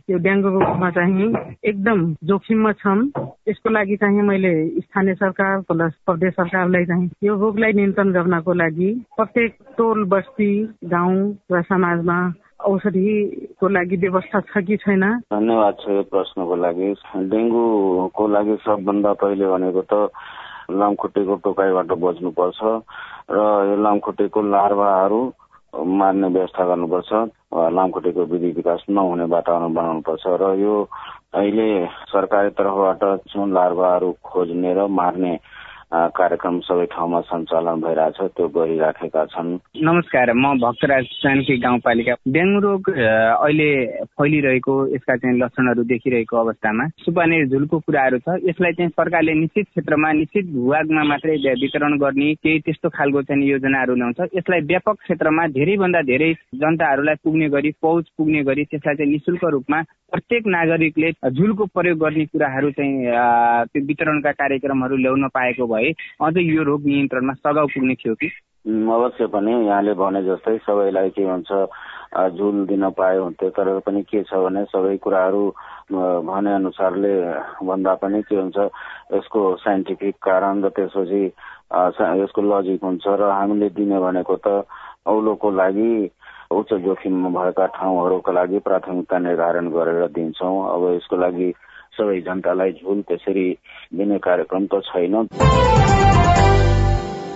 यो 0.08 0.18
डेङ्गु 0.24 0.50
रोगमा 0.56 0.90
चाहिँ 0.96 1.28
एकदम 1.68 2.00
जोखिममा 2.24 2.72
छौँ 2.80 2.96
यसको 3.50 3.70
लागि 3.70 3.96
चाहिँ 4.00 4.22
मैले 4.24 4.54
स्थानीय 4.88 5.14
सरकार 5.20 5.60
प्लस 5.68 5.94
प्रदेश 6.08 6.34
सरकारलाई 6.34 6.86
चाहिँ 6.86 7.10
यो 7.24 7.36
रोगलाई 7.44 7.74
नियन्त्रण 7.76 8.12
गर्नको 8.16 8.54
लागि 8.64 8.90
प्रत्येक 9.20 9.58
टोल 9.78 10.06
बस्ती 10.08 10.52
गाउँ 10.88 11.20
र 11.52 11.62
समाजमा 11.68 12.20
औषधिको 12.72 13.68
लागि 13.68 13.96
व्यवस्था 13.98 14.40
छ 14.48 14.64
कि 14.64 14.78
छैन? 14.78 15.04
धन्यवाद 15.28 15.76
छ 15.84 15.90
यो 15.92 16.04
प्रश्नको 16.08 16.56
लागि। 16.56 16.94
डेङ्गुको 17.36 18.28
लागि 18.28 18.56
सबभन्दा 18.64 19.14
पहिले 19.20 19.46
भनेको 19.48 19.82
त 19.92 20.12
लामखुट्टेको 20.72 21.36
टोकाइबाट 21.44 21.92
बच्नुपर्छ 22.00 22.60
र 23.32 23.38
यो 23.66 23.76
लामखुट्टेको 23.82 24.42
लार्भाहरू 24.48 25.22
मार्ने 25.74 26.28
व्यवस्था 26.30 26.66
गर्नुपर्छ 26.66 27.12
लामखुट्टेको 27.72 28.26
विधि 28.26 28.52
विकास 28.52 28.86
नहुने 28.90 29.24
वातावरण 29.28 29.74
बनाउनुपर्छ 29.74 30.24
र 30.42 30.54
यो 30.60 30.76
अहिले 31.34 31.70
सरकारी 32.08 32.50
तर्फबाट 32.52 33.04
जुन 33.28 33.54
लार्भाहरू 33.54 34.12
खोज्ने 34.24 34.74
र 34.74 34.88
मार्ने 34.94 35.34
कार्यक्रम 35.92 36.60
सबै 36.62 36.86
ठाउँमा 36.94 37.20
सञ्चालन 37.28 37.82
भइरहेछ 37.82 38.18
त्यो 38.38 38.48
गरिराखेका 38.54 39.24
छन्। 39.26 39.50
नमस्कार 39.82 40.32
म 40.38 40.54
भक्तराज 40.62 41.06
जानकी 41.24 41.58
गाउँपालिका 41.66 42.14
डेङ्गु 42.30 42.60
रोग 42.62 42.90
अहिले 42.94 43.70
फैलिरहेको 44.14 44.76
यसका 44.94 45.16
चाहिँ 45.18 45.38
लक्षणहरू 45.40 45.84
देखिरहेको 45.90 46.38
अवस्थामा 46.38 46.88
सुपाने 47.06 47.46
झुलको 47.50 47.80
कुराहरू 47.80 48.18
छ। 48.22 48.38
यसलाई 48.46 48.74
चाहिँ 48.78 48.90
सरकारले 48.94 49.34
निश्चित 49.34 49.66
क्षेत्रमा 49.74 50.12
निश्चित 50.22 50.46
भूभागमा 50.54 51.04
मात्रै 51.10 51.38
वितरण 51.58 51.98
गर्ने 51.98 52.34
केही 52.38 52.60
त्यस्तो 52.70 52.90
खालको 52.94 53.22
चाहिँ 53.26 53.50
योजनाहरू 53.50 53.96
ल्याउँछ। 53.96 54.38
यसलाई 54.38 54.62
व्यापक 54.70 55.02
क्षेत्रमा 55.02 55.48
धेरैभन्दा 55.58 56.02
धेरै 56.06 56.34
जनताहरूलाई 56.62 57.16
पुग्ने 57.24 57.50
गरी 57.50 57.72
पहुँच 57.82 58.06
पुग्ने 58.18 58.44
गरी 58.46 58.64
त्यसलाई 58.70 58.96
चाहिँ 58.96 59.12
निशुल्क 59.12 59.46
रूपमा 59.58 59.82
प्रत्येक 60.14 60.48
नागरिकले 60.48 61.10
झुलको 61.30 61.66
प्रयोग 61.74 61.98
गर्ने 62.00 62.26
कुराहरू 62.26 62.70
चाहिँ 62.78 62.94
त्यो 63.74 63.86
वितरणका 63.90 64.32
कार्यक्रमहरू 64.38 64.96
ल्याउन 64.98 65.28
पाएको 65.34 65.66
भए 65.66 65.79
भए 65.80 65.96
अझै 66.28 66.44
यो 66.44 66.64
रोग 66.70 66.86
नियन्त्रणमा 66.86 67.34
सघाउ 67.40 67.68
पुग्ने 67.74 67.96
थियो 68.04 68.16
कि? 68.16 68.30
अवश्य 68.68 69.26
पनि 69.34 69.52
यहाँले 69.66 69.94
भने 69.96 70.22
जस्तै 70.24 70.58
सबैलाई 70.68 71.10
के 71.16 71.26
भन्छ 71.26 71.50
झुल 72.36 72.66
दिन 72.68 72.90
पाए 72.98 73.18
हुन्थ्यो 73.18 73.50
तर 73.56 73.68
पनि 73.86 74.02
के 74.04 74.24
छ 74.24 74.34
भने 74.44 74.64
सबै 74.74 74.96
कुराहरू 74.98 75.44
भने 76.28 76.54
अनुसारले 76.54 77.14
भन्दा 77.64 77.94
पनि 78.04 78.22
के 78.28 78.36
हुन्छ 78.36 78.58
यसको 79.14 79.42
साइन्टिफिक 79.64 80.16
कारण 80.20 80.64
र 80.66 80.70
त्यसपछि 80.76 81.24
यसको 82.22 82.42
लजिक 82.42 82.84
हुन्छ 82.84 83.06
र 83.08 83.30
हामीले 83.32 83.70
दिने 83.80 84.00
भनेको 84.00 84.36
त 84.44 84.66
औलोको 85.08 85.52
लागि 85.56 85.94
उच्च 86.52 86.74
जोखिममा 86.84 87.30
भएका 87.30 87.66
ठाउँहरूका 87.80 88.32
लागि 88.34 88.60
प्राथमिकता 88.68 89.18
निर्धारण 89.20 89.70
गरेर 89.72 90.08
दिन्छौँ। 90.12 90.56
अब 90.76 90.84
यसको 90.96 91.16
लागि 91.16 91.50
सबै 92.00 92.20
जनतालाई 92.28 92.72
झुल 92.74 93.02
त्यसरी 93.08 93.48
दिने 93.94 94.18
कार्यक्रम 94.28 94.66
त 94.66 94.84
छैन। 94.90 95.28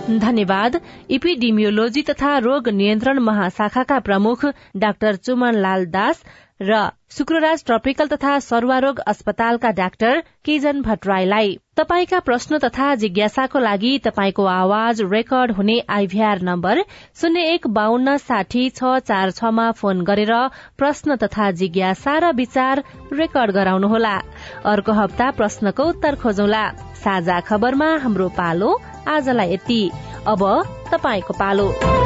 धन्यवाद। 0.04 0.74
इपिडिमियोलोजी 1.10 2.02
तथा 2.08 2.30
रोग 2.38 2.68
नियन्त्रण 2.78 3.18
महाशाखाका 3.24 3.98
प्रमुख 4.08 4.44
डाक्टर 4.76 5.16
चुमन 5.24 5.54
लाल 5.56 5.86
दास 5.94 6.18
र 6.60 6.88
शुक्रराज 7.10 7.64
ट्रपिकल 7.64 8.06
तथा 8.06 8.38
सरुवारोग 8.38 8.98
अस्पतालका 9.06 9.70
डाक्टर 9.70 10.20
केजन 10.44 10.82
भट्टराईलाई 10.82 11.56
तपाईँका 11.76 12.18
प्रश्न 12.20 12.58
तथा 12.58 12.94
जिज्ञासाको 12.94 13.58
लागि 13.58 13.98
तपाईँको 14.04 14.44
आवाज 14.44 15.00
रेकर्ड 15.12 15.52
हुने 15.52 15.78
आइभीआर 15.90 16.42
नम्बर 16.42 16.82
शून्य 17.20 17.42
एक 17.54 17.66
बान्न 17.66 18.16
साठी 18.16 18.68
छ 18.70 18.94
चार 19.02 19.30
छमा 19.30 19.70
फोन 19.72 20.04
गरेर 20.04 20.32
प्रश्न 20.78 21.16
तथा 21.16 21.50
जिज्ञासा 21.58 22.18
र 22.18 22.32
विचार 22.32 22.82
रेकर्ड 23.12 23.50
गराउनुहोला। 23.50 24.14
अर्को 24.64 24.92
हप्ता 24.92 25.30
प्रश्नको 25.30 25.88
उत्तर 25.88 26.14
खोजौला। 26.22 26.64
साझा 27.02 27.40
खबरमा 27.50 27.90
हाम्रो 27.98 28.28
पालो 28.38 28.78
आजलाई 29.08 29.52
यति। 29.54 29.82
अब 30.26 30.42
पालो। 31.02 32.03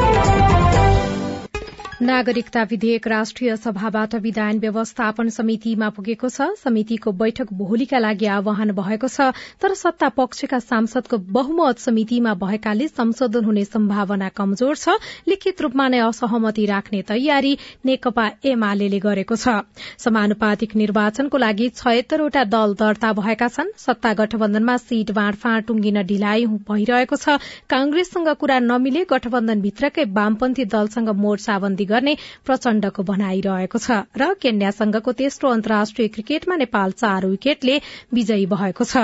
नागरिकता 2.01 2.61
विधेयक 2.63 3.07
राष्ट्रिय 3.07 3.55
सभाबाट 3.57 4.13
विधान 4.15 4.59
व्यवस्थापन 4.59 5.29
समितिमा 5.29 5.87
पुगेको 5.91 6.27
छ। 6.29 6.45
समितिको 6.57 7.11
बैठक 7.11 7.51
भोलिका 7.51 7.99
लागि 7.99 8.25
आह्वान 8.25 8.71
भएको 8.71 9.07
छ। 9.07 9.35
तर 9.59 9.73
सत्ता 9.75 10.07
पक्षका 10.15 10.59
सांसदको 10.59 11.17
बहुमत 11.27 11.79
समितिमा 11.79 12.33
भएकाले 12.39 12.87
संशोधन 12.87 13.43
हुने 13.45 13.63
सम्भावना 13.65 14.29
कमजोर 14.31 14.75
छ। 14.75 14.95
लिखित 15.27 15.61
रूपमा 15.61 15.87
नै 15.89 15.99
असहमति 15.99 16.65
राख्ने 16.65 17.01
तयारी 17.03 17.51
नेकपा 17.85 18.29
एमाले 18.47 18.99
गरेको 18.99 19.35
छ। 19.35 19.67
समानुपातिक 19.99 20.75
निर्वाचनको 20.75 21.37
लागि 21.37 21.69
छयत्तरवटा 21.75 22.43
दल 22.47 22.79
दर्ता 22.79 23.11
भएका 23.19 23.47
छन्। 23.49 23.75
सत्ता 23.75 24.13
गठबन्धनमा 24.23 24.77
सीट 24.79 25.11
बाँडफाँड 25.11 25.67
टुंगिन 25.67 26.01
ढिलाइ 26.07 26.45
भइरहेको 26.63 27.15
छ। 27.17 27.37
कांग्रेससँग 27.67 28.33
कुरा 28.39 28.59
नमिले 28.63 29.05
गठबन्धनभित्रकै 29.11 30.09
वामपन्थी 30.15 30.65
दलसँग 30.71 31.15
मोर्चाबन्दी 31.19 31.87
गर्ने 31.89 32.15
प्रचण्डको 32.45 33.03
भनाइरहेको 33.03 33.79
छ 33.79 33.99
र 34.15 34.33
केन्यासँगको 34.41 35.11
तेस्रो 35.19 35.49
अन्तर्राष्ट्रिय 35.49 36.07
क्रिकेटमा 36.09 36.55
नेपाल 36.55 36.91
चार 36.93 37.25
विकेटले 37.27 37.75
विजयी 38.13 38.45
भएको 38.47 38.83
छ। 38.83 38.97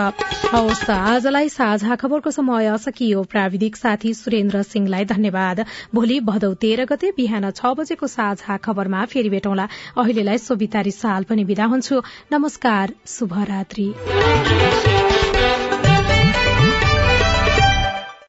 हवस् 0.45 0.89
आजलाई 0.91 1.50
साझा 1.50 1.95
खबरको 1.95 2.32
समय। 2.32 2.78
सकियो 2.78 3.24
प्राविधिक 3.26 3.76
साथी 3.76 4.13
सुरेन्द्र 4.13 4.62
सिंहलाई 4.63 5.06
धन्यवाद। 5.06 5.65
भोलि 5.95 6.19
भदौ 6.21 6.54
तेह्र 6.56 6.86
गते 6.86 7.12
बिहान 7.17 7.50
छ 7.52 7.74
बजेको 7.76 8.08
साझा 8.08 8.58
खबरमा 8.60 9.06
फेरि 9.06 9.30
भेटौँला। 9.30 9.67
अहिलेलाई 9.98 10.38
सोभितारी 10.39 10.91
साल 10.93 11.24
पनि 11.24 11.43
विदा 11.43 11.65
हुन्छु। 11.65 12.02
नमस्कार 12.32 12.93
शुभरात्री। 13.08 13.88